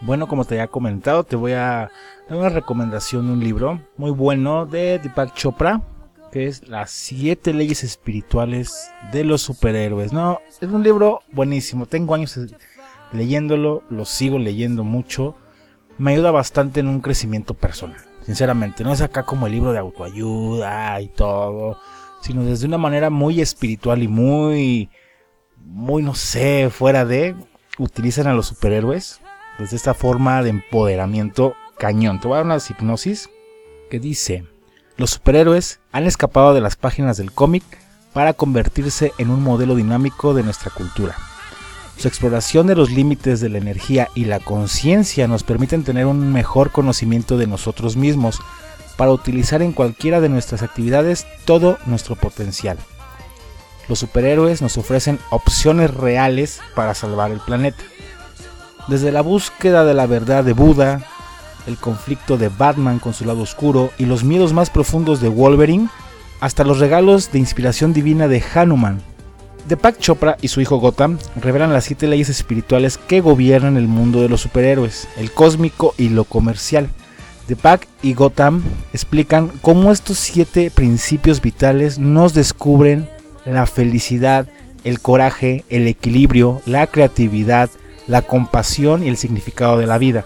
Bueno, 0.00 0.28
como 0.28 0.44
te 0.44 0.54
había 0.54 0.68
comentado, 0.68 1.24
te 1.24 1.34
voy 1.34 1.52
a 1.52 1.90
dar 2.28 2.38
una 2.38 2.48
recomendación 2.50 3.26
de 3.26 3.32
un 3.32 3.40
libro 3.40 3.80
muy 3.96 4.12
bueno 4.12 4.64
de 4.64 5.00
Deepak 5.00 5.34
Chopra, 5.34 5.82
que 6.30 6.46
es 6.46 6.68
Las 6.68 6.92
siete 6.92 7.52
leyes 7.52 7.82
espirituales 7.82 8.92
de 9.10 9.24
los 9.24 9.42
superhéroes. 9.42 10.12
No, 10.12 10.38
es 10.48 10.62
un 10.62 10.84
libro 10.84 11.22
buenísimo. 11.32 11.86
Tengo 11.86 12.14
años 12.14 12.38
leyéndolo, 13.12 13.82
lo 13.90 14.04
sigo 14.04 14.38
leyendo 14.38 14.84
mucho, 14.84 15.34
me 15.98 16.12
ayuda 16.12 16.30
bastante 16.30 16.78
en 16.78 16.86
un 16.86 17.00
crecimiento 17.00 17.54
personal. 17.54 18.00
Sinceramente, 18.24 18.84
no 18.84 18.92
es 18.92 19.00
acá 19.00 19.24
como 19.24 19.46
el 19.46 19.52
libro 19.52 19.72
de 19.72 19.78
autoayuda 19.78 21.00
y 21.00 21.08
todo, 21.08 21.76
sino 22.20 22.44
desde 22.44 22.66
una 22.66 22.78
manera 22.78 23.10
muy 23.10 23.40
espiritual 23.40 24.00
y 24.04 24.08
muy, 24.08 24.90
muy, 25.56 26.04
no 26.04 26.14
sé, 26.14 26.70
fuera 26.70 27.04
de, 27.04 27.34
utilizan 27.78 28.28
a 28.28 28.34
los 28.34 28.46
superhéroes 28.46 29.20
desde 29.58 29.76
esta 29.76 29.94
forma 29.94 30.42
de 30.42 30.50
empoderamiento 30.50 31.54
cañón. 31.78 32.20
Te 32.20 32.28
voy 32.28 32.34
a 32.34 32.38
dar 32.38 32.46
una 32.46 32.58
hipnosis 32.58 33.28
que 33.90 33.98
dice, 33.98 34.44
los 34.96 35.10
superhéroes 35.10 35.80
han 35.92 36.06
escapado 36.06 36.54
de 36.54 36.60
las 36.60 36.76
páginas 36.76 37.16
del 37.16 37.32
cómic 37.32 37.64
para 38.12 38.32
convertirse 38.32 39.12
en 39.18 39.30
un 39.30 39.42
modelo 39.42 39.76
dinámico 39.76 40.34
de 40.34 40.42
nuestra 40.42 40.70
cultura. 40.70 41.14
Su 41.96 42.06
exploración 42.06 42.66
de 42.66 42.76
los 42.76 42.90
límites 42.90 43.40
de 43.40 43.48
la 43.48 43.58
energía 43.58 44.08
y 44.14 44.24
la 44.24 44.40
conciencia 44.40 45.26
nos 45.26 45.42
permiten 45.42 45.84
tener 45.84 46.06
un 46.06 46.32
mejor 46.32 46.70
conocimiento 46.70 47.36
de 47.36 47.46
nosotros 47.46 47.96
mismos 47.96 48.40
para 48.96 49.12
utilizar 49.12 49.62
en 49.62 49.72
cualquiera 49.72 50.20
de 50.20 50.28
nuestras 50.28 50.62
actividades 50.62 51.26
todo 51.44 51.78
nuestro 51.86 52.16
potencial. 52.16 52.78
Los 53.88 54.00
superhéroes 54.00 54.60
nos 54.60 54.76
ofrecen 54.76 55.18
opciones 55.30 55.92
reales 55.94 56.60
para 56.74 56.94
salvar 56.94 57.30
el 57.30 57.40
planeta. 57.40 57.82
Desde 58.88 59.12
la 59.12 59.20
búsqueda 59.20 59.84
de 59.84 59.94
la 59.94 60.06
verdad 60.06 60.44
de 60.44 60.54
Buda, 60.54 61.02
el 61.66 61.76
conflicto 61.76 62.38
de 62.38 62.48
Batman 62.48 62.98
con 62.98 63.14
su 63.14 63.24
lado 63.24 63.42
oscuro 63.42 63.90
y 63.98 64.06
los 64.06 64.24
miedos 64.24 64.52
más 64.52 64.70
profundos 64.70 65.20
de 65.20 65.28
Wolverine, 65.28 65.88
hasta 66.40 66.64
los 66.64 66.78
regalos 66.78 67.30
de 67.30 67.38
inspiración 67.38 67.92
divina 67.92 68.28
de 68.28 68.42
Hanuman, 68.54 69.02
Deepak 69.68 69.98
Chopra 69.98 70.38
y 70.40 70.48
su 70.48 70.62
hijo 70.62 70.78
Gotham 70.78 71.18
revelan 71.36 71.74
las 71.74 71.84
siete 71.84 72.06
leyes 72.06 72.30
espirituales 72.30 72.96
que 72.96 73.20
gobiernan 73.20 73.76
el 73.76 73.86
mundo 73.86 74.22
de 74.22 74.30
los 74.30 74.40
superhéroes, 74.40 75.08
el 75.18 75.30
cósmico 75.30 75.94
y 75.98 76.08
lo 76.08 76.24
comercial. 76.24 76.88
Deepak 77.48 77.86
y 78.02 78.14
Gotham 78.14 78.62
explican 78.94 79.50
cómo 79.60 79.92
estos 79.92 80.18
siete 80.18 80.70
principios 80.70 81.42
vitales 81.42 81.98
nos 81.98 82.32
descubren 82.32 83.10
la 83.44 83.66
felicidad, 83.66 84.48
el 84.84 85.00
coraje, 85.00 85.64
el 85.68 85.86
equilibrio, 85.86 86.62
la 86.64 86.86
creatividad, 86.86 87.68
la 88.08 88.22
compasión 88.22 89.04
y 89.04 89.08
el 89.08 89.16
significado 89.16 89.78
de 89.78 89.86
la 89.86 89.98
vida. 89.98 90.24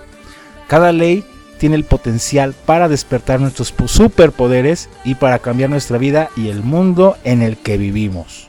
Cada 0.68 0.92
ley 0.92 1.25
tiene 1.59 1.77
el 1.77 1.85
potencial 1.85 2.55
para 2.66 2.88
despertar 2.88 3.40
nuestros 3.40 3.75
superpoderes 3.87 4.88
y 5.05 5.16
para 5.16 5.38
cambiar 5.40 5.71
nuestra 5.71 5.99
vida 5.99 6.31
y 6.37 6.49
el 6.49 6.62
mundo 6.62 7.16
en 7.25 7.42
el 7.42 7.57
que 7.59 7.77
vivimos. 7.77 8.49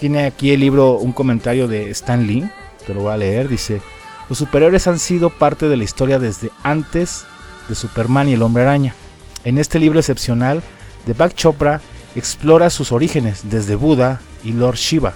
Tiene 0.00 0.24
aquí 0.24 0.50
el 0.50 0.60
libro 0.60 0.94
un 0.94 1.12
comentario 1.12 1.68
de 1.68 1.90
Stan 1.90 2.26
Lee, 2.26 2.50
te 2.86 2.94
lo 2.94 3.02
voy 3.02 3.12
a 3.12 3.18
leer, 3.18 3.48
dice, 3.48 3.82
los 4.28 4.38
superhéroes 4.38 4.86
han 4.86 4.98
sido 4.98 5.30
parte 5.30 5.68
de 5.68 5.76
la 5.76 5.84
historia 5.84 6.18
desde 6.18 6.50
antes 6.62 7.24
de 7.68 7.74
Superman 7.74 8.28
y 8.28 8.32
el 8.32 8.42
hombre 8.42 8.62
araña. 8.62 8.94
En 9.44 9.58
este 9.58 9.78
libro 9.78 9.98
excepcional, 9.98 10.62
Deepak 11.06 11.34
Chopra 11.34 11.80
explora 12.14 12.70
sus 12.70 12.92
orígenes 12.92 13.42
desde 13.50 13.74
Buda 13.74 14.20
y 14.42 14.52
Lord 14.52 14.76
Shiva, 14.76 15.12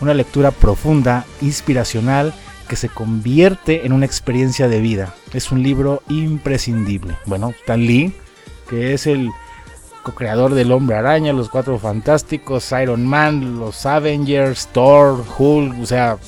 una 0.00 0.14
lectura 0.14 0.50
profunda, 0.50 1.24
inspiracional, 1.40 2.34
que 2.68 2.76
se 2.76 2.88
convierte 2.88 3.86
en 3.86 3.92
una 3.92 4.06
experiencia 4.06 4.68
de 4.68 4.80
vida. 4.80 5.14
Es 5.32 5.50
un 5.50 5.62
libro 5.62 6.02
imprescindible. 6.08 7.16
Bueno, 7.26 7.50
Stan 7.50 7.80
Lee, 7.80 8.12
que 8.68 8.94
es 8.94 9.06
el 9.06 9.30
creador 10.14 10.54
del 10.54 10.72
Hombre 10.72 10.96
Araña, 10.96 11.32
los 11.32 11.48
Cuatro 11.48 11.78
Fantásticos, 11.78 12.72
Iron 12.72 13.06
Man, 13.06 13.58
los 13.58 13.84
Avengers, 13.86 14.68
Thor, 14.68 15.24
Hulk, 15.38 15.80
o 15.80 15.86
sea, 15.86 16.18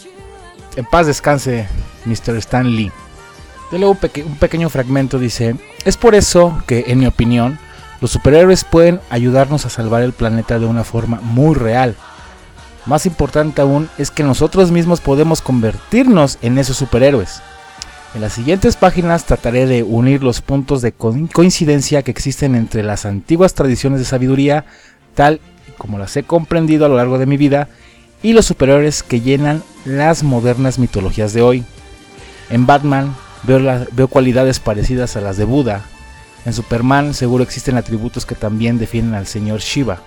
en 0.76 0.84
paz 0.84 1.06
descanse 1.06 1.68
Mr. 2.04 2.36
Stan 2.36 2.68
Lee. 2.68 2.92
De 3.70 3.78
luego 3.78 3.92
un, 4.02 4.36
pequeño 4.36 4.68
fragmento 4.68 5.18
dice, 5.18 5.56
es 5.84 5.96
por 5.96 6.14
eso 6.14 6.60
que, 6.66 6.84
en 6.88 6.98
mi 6.98 7.06
opinión, 7.06 7.58
los 8.00 8.10
superhéroes 8.10 8.64
pueden 8.64 9.00
ayudarnos 9.10 9.64
a 9.64 9.70
salvar 9.70 10.02
el 10.02 10.12
planeta 10.12 10.58
de 10.58 10.66
una 10.66 10.84
forma 10.84 11.20
muy 11.22 11.54
real. 11.54 11.96
Más 12.86 13.06
importante 13.06 13.60
aún 13.60 13.88
es 13.98 14.10
que 14.10 14.22
nosotros 14.22 14.70
mismos 14.70 15.00
podemos 15.00 15.42
convertirnos 15.42 16.38
en 16.42 16.58
esos 16.58 16.76
superhéroes. 16.76 17.42
En 18.14 18.22
las 18.22 18.32
siguientes 18.32 18.76
páginas 18.76 19.24
trataré 19.24 19.66
de 19.66 19.82
unir 19.82 20.24
los 20.24 20.40
puntos 20.40 20.82
de 20.82 20.92
coincidencia 20.92 22.02
que 22.02 22.10
existen 22.10 22.56
entre 22.56 22.82
las 22.82 23.04
antiguas 23.04 23.54
tradiciones 23.54 24.00
de 24.00 24.04
sabiduría, 24.04 24.64
tal 25.14 25.40
como 25.78 25.98
las 25.98 26.16
he 26.16 26.24
comprendido 26.24 26.86
a 26.86 26.88
lo 26.88 26.96
largo 26.96 27.18
de 27.18 27.26
mi 27.26 27.36
vida, 27.36 27.68
y 28.22 28.32
los 28.32 28.46
superiores 28.46 29.02
que 29.02 29.20
llenan 29.20 29.62
las 29.84 30.22
modernas 30.22 30.78
mitologías 30.78 31.32
de 31.32 31.42
hoy. 31.42 31.64
En 32.50 32.66
Batman 32.66 33.14
veo, 33.44 33.86
veo 33.92 34.08
cualidades 34.08 34.58
parecidas 34.58 35.16
a 35.16 35.20
las 35.20 35.36
de 35.36 35.44
Buda. 35.44 35.82
En 36.44 36.52
Superman 36.52 37.14
seguro 37.14 37.44
existen 37.44 37.76
atributos 37.76 38.26
que 38.26 38.34
también 38.34 38.78
defienden 38.78 39.14
al 39.14 39.26
señor 39.26 39.60
Shiva. 39.60 40.00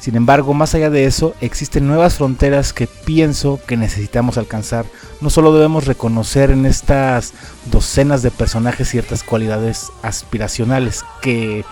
Sin 0.00 0.14
embargo, 0.16 0.54
más 0.54 0.74
allá 0.74 0.90
de 0.90 1.06
eso, 1.06 1.34
existen 1.40 1.86
nuevas 1.86 2.16
fronteras 2.16 2.72
que 2.72 2.86
pienso 2.86 3.58
que 3.66 3.76
necesitamos 3.76 4.38
alcanzar. 4.38 4.86
No 5.20 5.30
solo 5.30 5.52
debemos 5.52 5.86
reconocer 5.86 6.50
en 6.50 6.66
estas 6.66 7.32
docenas 7.70 8.22
de 8.22 8.30
personajes 8.30 8.88
ciertas 8.88 9.22
cualidades 9.22 9.90
aspiracionales 10.02 11.04
que 11.22 11.64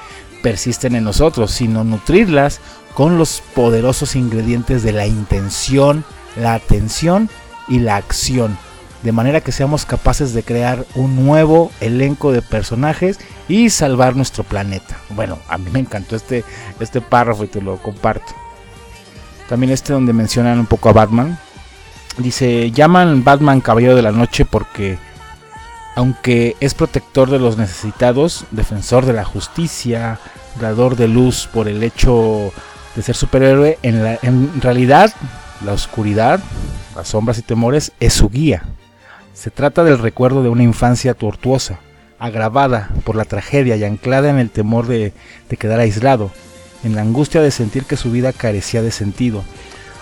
persisten 0.42 0.94
en 0.94 1.04
nosotros, 1.04 1.52
sino 1.52 1.84
nutrirlas 1.84 2.60
con 2.94 3.18
los 3.18 3.42
poderosos 3.54 4.16
ingredientes 4.16 4.82
de 4.82 4.92
la 4.92 5.06
intención, 5.06 6.04
la 6.36 6.54
atención 6.54 7.28
y 7.68 7.78
la 7.80 7.96
acción. 7.96 8.56
De 9.04 9.12
manera 9.12 9.42
que 9.42 9.52
seamos 9.52 9.84
capaces 9.84 10.32
de 10.32 10.42
crear 10.42 10.86
un 10.94 11.26
nuevo 11.26 11.70
elenco 11.80 12.32
de 12.32 12.40
personajes 12.40 13.20
y 13.48 13.68
salvar 13.68 14.16
nuestro 14.16 14.44
planeta. 14.44 14.96
Bueno, 15.10 15.38
a 15.46 15.58
mí 15.58 15.70
me 15.70 15.80
encantó 15.80 16.16
este, 16.16 16.42
este 16.80 17.02
párrafo 17.02 17.44
y 17.44 17.48
te 17.48 17.60
lo 17.60 17.76
comparto. 17.76 18.32
También 19.46 19.72
este 19.72 19.92
donde 19.92 20.14
mencionan 20.14 20.58
un 20.58 20.64
poco 20.64 20.88
a 20.88 20.94
Batman. 20.94 21.38
Dice, 22.16 22.70
llaman 22.70 23.22
Batman 23.22 23.60
Caballero 23.60 23.94
de 23.94 24.00
la 24.00 24.10
Noche 24.10 24.46
porque 24.46 24.96
aunque 25.96 26.56
es 26.60 26.72
protector 26.72 27.30
de 27.30 27.38
los 27.38 27.58
necesitados, 27.58 28.46
defensor 28.52 29.04
de 29.04 29.12
la 29.12 29.24
justicia, 29.26 30.18
dador 30.58 30.96
de 30.96 31.08
luz 31.08 31.46
por 31.52 31.68
el 31.68 31.82
hecho 31.82 32.54
de 32.96 33.02
ser 33.02 33.16
superhéroe, 33.16 33.78
en, 33.82 34.02
la, 34.02 34.18
en 34.22 34.62
realidad 34.62 35.12
la 35.62 35.74
oscuridad, 35.74 36.40
las 36.96 37.08
sombras 37.08 37.36
y 37.36 37.42
temores 37.42 37.92
es 38.00 38.14
su 38.14 38.30
guía. 38.30 38.62
Se 39.34 39.50
trata 39.50 39.82
del 39.82 39.98
recuerdo 39.98 40.44
de 40.44 40.48
una 40.48 40.62
infancia 40.62 41.12
tortuosa, 41.12 41.80
agravada 42.20 42.90
por 43.04 43.16
la 43.16 43.24
tragedia 43.24 43.76
y 43.76 43.82
anclada 43.82 44.30
en 44.30 44.38
el 44.38 44.48
temor 44.48 44.86
de, 44.86 45.12
quedar 45.58 45.80
aislado, 45.80 46.30
en 46.84 46.94
la 46.94 47.02
angustia 47.02 47.42
de 47.42 47.50
sentir 47.50 47.84
que 47.84 47.96
su 47.96 48.12
vida 48.12 48.32
carecía 48.32 48.80
de 48.80 48.92
sentido. 48.92 49.42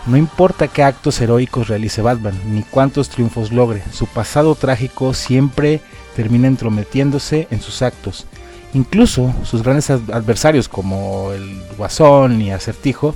No 0.06 0.18
importa 0.18 0.68
qué 0.68 0.82
actos 0.82 1.18
heroicos 1.20 1.68
realice 1.68 2.02
Batman, 2.02 2.38
ni 2.50 2.62
cuántos 2.62 3.08
triunfos 3.08 3.52
logre, 3.52 3.82
su 3.90 4.06
pasado 4.06 4.54
trágico 4.54 5.14
siempre 5.14 5.80
termina 6.14 6.46
entrometiéndose 6.46 7.48
en 7.50 7.62
sus 7.62 7.80
actos. 7.80 8.26
Incluso 8.74 9.34
sus 9.44 9.62
grandes 9.62 9.88
adversarios 9.90 10.68
como 10.68 11.32
el 11.32 11.62
Guasón 11.78 12.42
y 12.42 12.52
Acertijo 12.52 13.14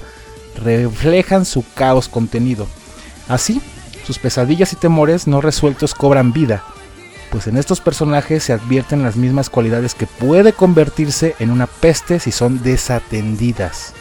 reflejan 0.64 1.44
su 1.44 1.64
caos 1.74 2.08
contenido. 2.08 2.66
Así, 3.28 3.60
sus 4.06 4.18
pesadillas 4.18 4.72
y 4.72 4.76
temores 4.76 5.26
no 5.26 5.40
resueltos 5.40 5.94
cobran 5.94 6.32
vida, 6.32 6.62
pues 7.30 7.48
en 7.48 7.56
estos 7.56 7.80
personajes 7.80 8.44
se 8.44 8.52
advierten 8.52 9.02
las 9.02 9.16
mismas 9.16 9.50
cualidades 9.50 9.94
que 9.94 10.06
puede 10.06 10.52
convertirse 10.52 11.34
en 11.40 11.50
una 11.50 11.66
peste 11.66 12.20
si 12.20 12.30
son 12.30 12.62
desatendidas. 12.62 13.94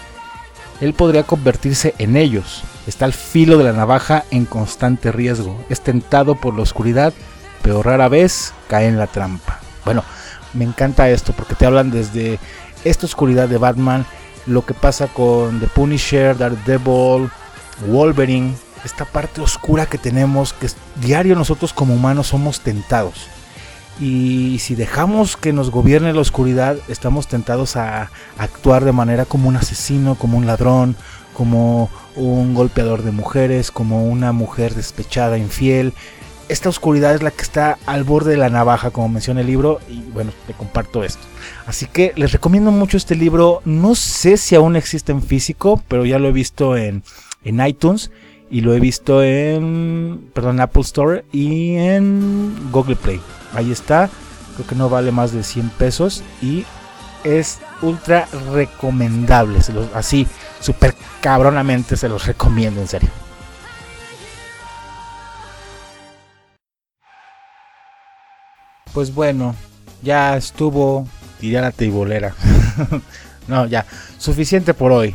Él 0.80 0.94
podría 0.94 1.24
convertirse 1.24 1.96
en 1.98 2.18
ellos, 2.18 2.64
está 2.86 3.06
al 3.06 3.14
filo 3.14 3.58
de 3.58 3.64
la 3.64 3.74
navaja 3.74 4.26
en 4.30 4.46
constante 4.46 5.12
riesgo, 5.12 5.60
es 5.70 5.82
tentado 5.82 6.36
por 6.36 6.54
la 6.54 6.62
oscuridad, 6.62 7.14
pero 7.64 7.82
rara 7.82 8.08
vez 8.08 8.54
cae 8.68 8.88
en 8.88 9.00
la 9.00 9.08
trampa. 9.08 9.60
Bueno, 9.86 10.04
me 10.54 10.66
encanta 10.66 11.10
esto 11.10 11.34
porque 11.34 11.56
te 11.56 11.66
hablan 11.66 11.90
desde 11.90 12.40
esta 12.84 13.08
oscuridad 13.08 13.50
de 13.50 13.58
Batman, 13.58 14.06
lo 14.46 14.64
que 14.64 14.76
pasa 14.76 15.08
con 15.08 15.60
The 15.60 15.68
Punisher, 15.68 16.38
Daredevil, 16.38 17.32
Wolverine, 17.88 18.54
esta 18.86 19.06
parte 19.06 19.42
oscura 19.42 19.88
que 19.88 19.98
tenemos, 19.98 20.54
que 20.54 20.70
diario 21.02 21.36
nosotros 21.36 21.74
como 21.74 21.96
humanos 21.96 22.28
somos 22.28 22.62
tentados. 22.62 23.28
Y 24.00 24.60
si 24.60 24.76
dejamos 24.76 25.38
que 25.38 25.54
nos 25.54 25.72
gobierne 25.72 26.14
la 26.14 26.22
oscuridad, 26.22 26.78
estamos 26.88 27.28
tentados 27.28 27.76
a 27.78 28.12
actuar 28.38 28.84
de 28.84 28.92
manera 28.92 29.26
como 29.26 29.50
un 29.50 29.56
asesino, 29.56 30.16
como 30.16 30.38
un 30.38 30.46
ladrón, 30.46 30.96
como 31.34 31.90
un 32.16 32.54
golpeador 32.54 33.04
de 33.04 33.12
mujeres, 33.12 33.72
como 33.72 34.06
una 34.06 34.32
mujer 34.34 34.76
despechada, 34.76 35.38
infiel. 35.38 35.94
Esta 36.48 36.70
oscuridad 36.70 37.16
es 37.16 37.24
la 37.24 37.32
que 37.32 37.42
está 37.42 37.80
al 37.86 38.04
borde 38.04 38.32
de 38.32 38.38
la 38.38 38.50
navaja, 38.50 38.92
como 38.92 39.10
menciona 39.10 39.42
el 39.42 39.48
libro, 39.48 39.80
y 39.90 40.02
bueno, 40.14 40.32
te 40.46 40.54
comparto 40.54 41.04
esto. 41.04 41.24
Así 41.66 41.88
que 41.88 42.14
les 42.18 42.34
recomiendo 42.34 42.72
mucho 42.72 42.98
este 42.98 43.16
libro. 43.16 43.62
No 43.66 43.96
sé 43.96 44.38
si 44.38 44.56
aún 44.56 44.76
existe 44.76 45.12
en 45.12 45.24
físico, 45.24 45.82
pero 45.88 46.06
ya 46.06 46.20
lo 46.20 46.28
he 46.28 46.34
visto 46.34 46.78
en, 46.78 47.02
en 47.44 47.66
iTunes 47.66 48.12
y 48.56 48.62
lo 48.62 48.74
he 48.74 48.80
visto 48.80 49.22
en, 49.22 50.32
perdón, 50.34 50.62
Apple 50.62 50.84
Store 50.84 51.26
y 51.34 51.76
en 51.76 52.72
Google 52.72 52.96
Play. 52.96 53.20
Ahí 53.54 53.70
está, 53.70 54.10
creo 54.56 54.66
que 54.66 54.76
no 54.76 54.88
vale 54.88 55.12
más 55.12 55.34
de 55.34 55.44
100 55.44 55.72
pesos 55.72 56.24
y 56.42 56.64
es 57.26 57.60
ultra 57.82 58.30
recomendable, 58.54 59.62
se 59.62 59.74
los, 59.74 59.94
así, 59.94 60.26
súper 60.62 60.96
cabronamente 61.20 61.98
se 61.98 62.08
los 62.08 62.26
recomiendo, 62.28 62.80
en 62.80 62.88
serio. 62.88 63.10
Pues 68.94 69.14
bueno, 69.14 69.54
ya 70.02 70.38
estuvo 70.38 71.06
tirada 71.42 71.72
teibolera. 71.72 72.34
no, 73.50 73.66
ya, 73.66 73.86
suficiente 74.18 74.74
por 74.74 74.94
hoy. 74.94 75.14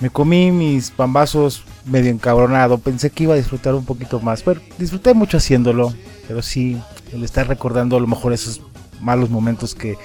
Me 0.00 0.10
comí 0.10 0.52
mis 0.52 0.90
pambazos 0.90 1.64
medio 1.84 2.10
encabronado. 2.10 2.78
Pensé 2.78 3.10
que 3.10 3.24
iba 3.24 3.34
a 3.34 3.38
disfrutar 3.38 3.74
un 3.74 3.84
poquito 3.84 4.20
más. 4.20 4.42
Pero 4.42 4.60
disfruté 4.78 5.14
mucho 5.14 5.36
haciéndolo. 5.36 5.92
Pero 6.28 6.42
sí, 6.42 6.80
el 7.12 7.24
estar 7.24 7.48
recordando 7.48 7.96
a 7.96 8.00
lo 8.00 8.06
mejor 8.06 8.32
esos 8.32 8.60
malos 9.00 9.30
momentos 9.30 9.74
que 9.74 9.96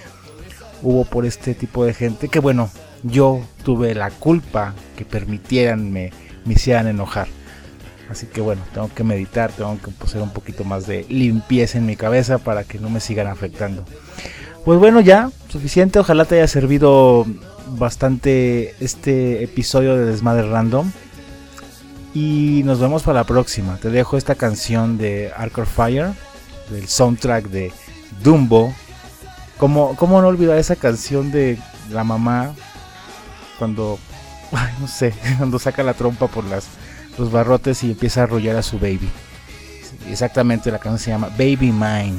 hubo 0.81 1.05
por 1.05 1.25
este 1.25 1.53
tipo 1.53 1.85
de 1.85 1.93
gente. 1.93 2.27
Que 2.29 2.39
bueno, 2.39 2.69
yo 3.03 3.41
tuve 3.63 3.95
la 3.95 4.11
culpa 4.11 4.73
que 4.95 5.05
permitieran 5.05 5.91
me, 5.91 6.11
me 6.45 6.53
hicieran 6.53 6.87
enojar. 6.87 7.27
Así 8.09 8.27
que 8.27 8.41
bueno, 8.41 8.61
tengo 8.73 8.89
que 8.93 9.03
meditar, 9.03 9.51
tengo 9.51 9.79
que 9.79 9.89
poseer 9.89 10.23
un 10.23 10.29
poquito 10.29 10.63
más 10.63 10.85
de 10.85 11.05
limpieza 11.09 11.77
en 11.77 11.85
mi 11.85 11.95
cabeza 11.95 12.37
para 12.37 12.63
que 12.63 12.79
no 12.79 12.89
me 12.89 12.99
sigan 12.99 13.27
afectando. 13.27 13.83
Pues 14.63 14.79
bueno, 14.79 14.99
ya, 15.01 15.31
suficiente. 15.49 15.99
Ojalá 15.99 16.25
te 16.25 16.35
haya 16.35 16.47
servido 16.47 17.25
bastante 17.77 18.75
este 18.79 19.43
episodio 19.43 19.95
de 19.95 20.05
Desmadre 20.05 20.49
Random. 20.49 20.91
Y 22.15 22.61
nos 22.63 22.79
vemos 22.79 23.03
para 23.03 23.19
la 23.19 23.23
próxima. 23.25 23.75
Te 23.75 23.89
dejo 23.89 24.15
esta 24.15 24.35
canción 24.35 24.97
de 24.97 25.33
Arcade 25.35 25.67
Fire, 25.67 26.13
del 26.69 26.87
soundtrack 26.87 27.47
de 27.47 27.73
Dumbo. 28.23 28.73
¿Cómo, 29.57 29.97
¿Cómo 29.97 30.21
no 30.21 30.29
olvidar 30.29 30.57
esa 30.57 30.77
canción 30.77 31.29
de 31.29 31.59
la 31.91 32.05
mamá 32.05 32.55
cuando, 33.59 33.99
no 34.79 34.87
sé, 34.87 35.13
cuando 35.37 35.59
saca 35.59 35.83
la 35.83 35.93
trompa 35.93 36.27
por 36.27 36.45
las, 36.45 36.67
los 37.17 37.33
barrotes 37.33 37.83
y 37.83 37.91
empieza 37.91 38.21
a 38.21 38.23
arrollar 38.23 38.55
a 38.55 38.63
su 38.63 38.79
baby? 38.79 39.09
Exactamente, 40.09 40.71
la 40.71 40.79
canción 40.79 40.99
se 40.99 41.11
llama 41.11 41.27
Baby 41.37 41.73
Mine. 41.73 42.15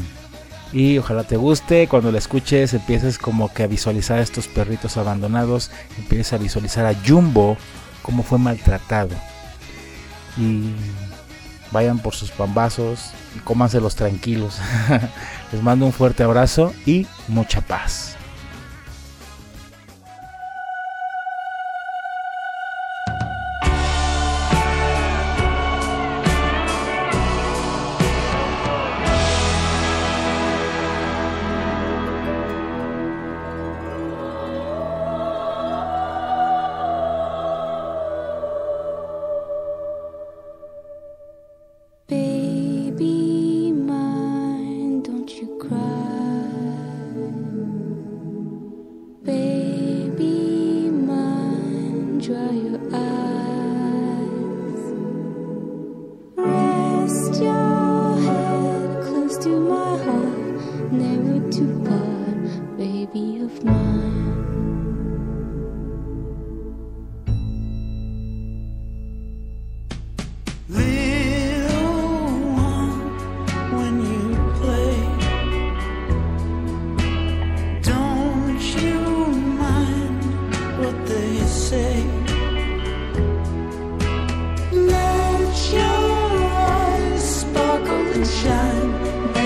Y 0.75 0.99
ojalá 0.99 1.25
te 1.25 1.39
guste, 1.39 1.89
cuando 1.89 2.13
la 2.13 2.19
escuches 2.19 2.75
empieces 2.75 3.17
como 3.17 3.51
que 3.51 3.63
a 3.63 3.67
visualizar 3.67 4.19
a 4.19 4.23
estos 4.23 4.47
perritos 4.47 4.99
abandonados, 4.99 5.71
empieces 5.97 6.35
a 6.35 6.39
visualizar 6.39 6.85
a 6.85 6.95
Jumbo, 6.95 7.57
cómo 8.03 8.23
fue 8.23 8.39
maltratado 8.39 9.17
y 10.37 10.73
vayan 11.73 11.99
por 11.99 12.15
sus 12.15 12.31
pambazos 12.31 13.11
y 13.37 13.41
cómanselos 13.41 13.97
tranquilos. 13.97 14.59
Les 15.53 15.63
mando 15.63 15.87
un 15.87 15.93
fuerte 15.93 16.23
abrazo 16.23 16.73
y 16.85 17.07
mucha 17.29 17.61
paz. 17.61 18.16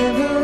never 0.01 0.40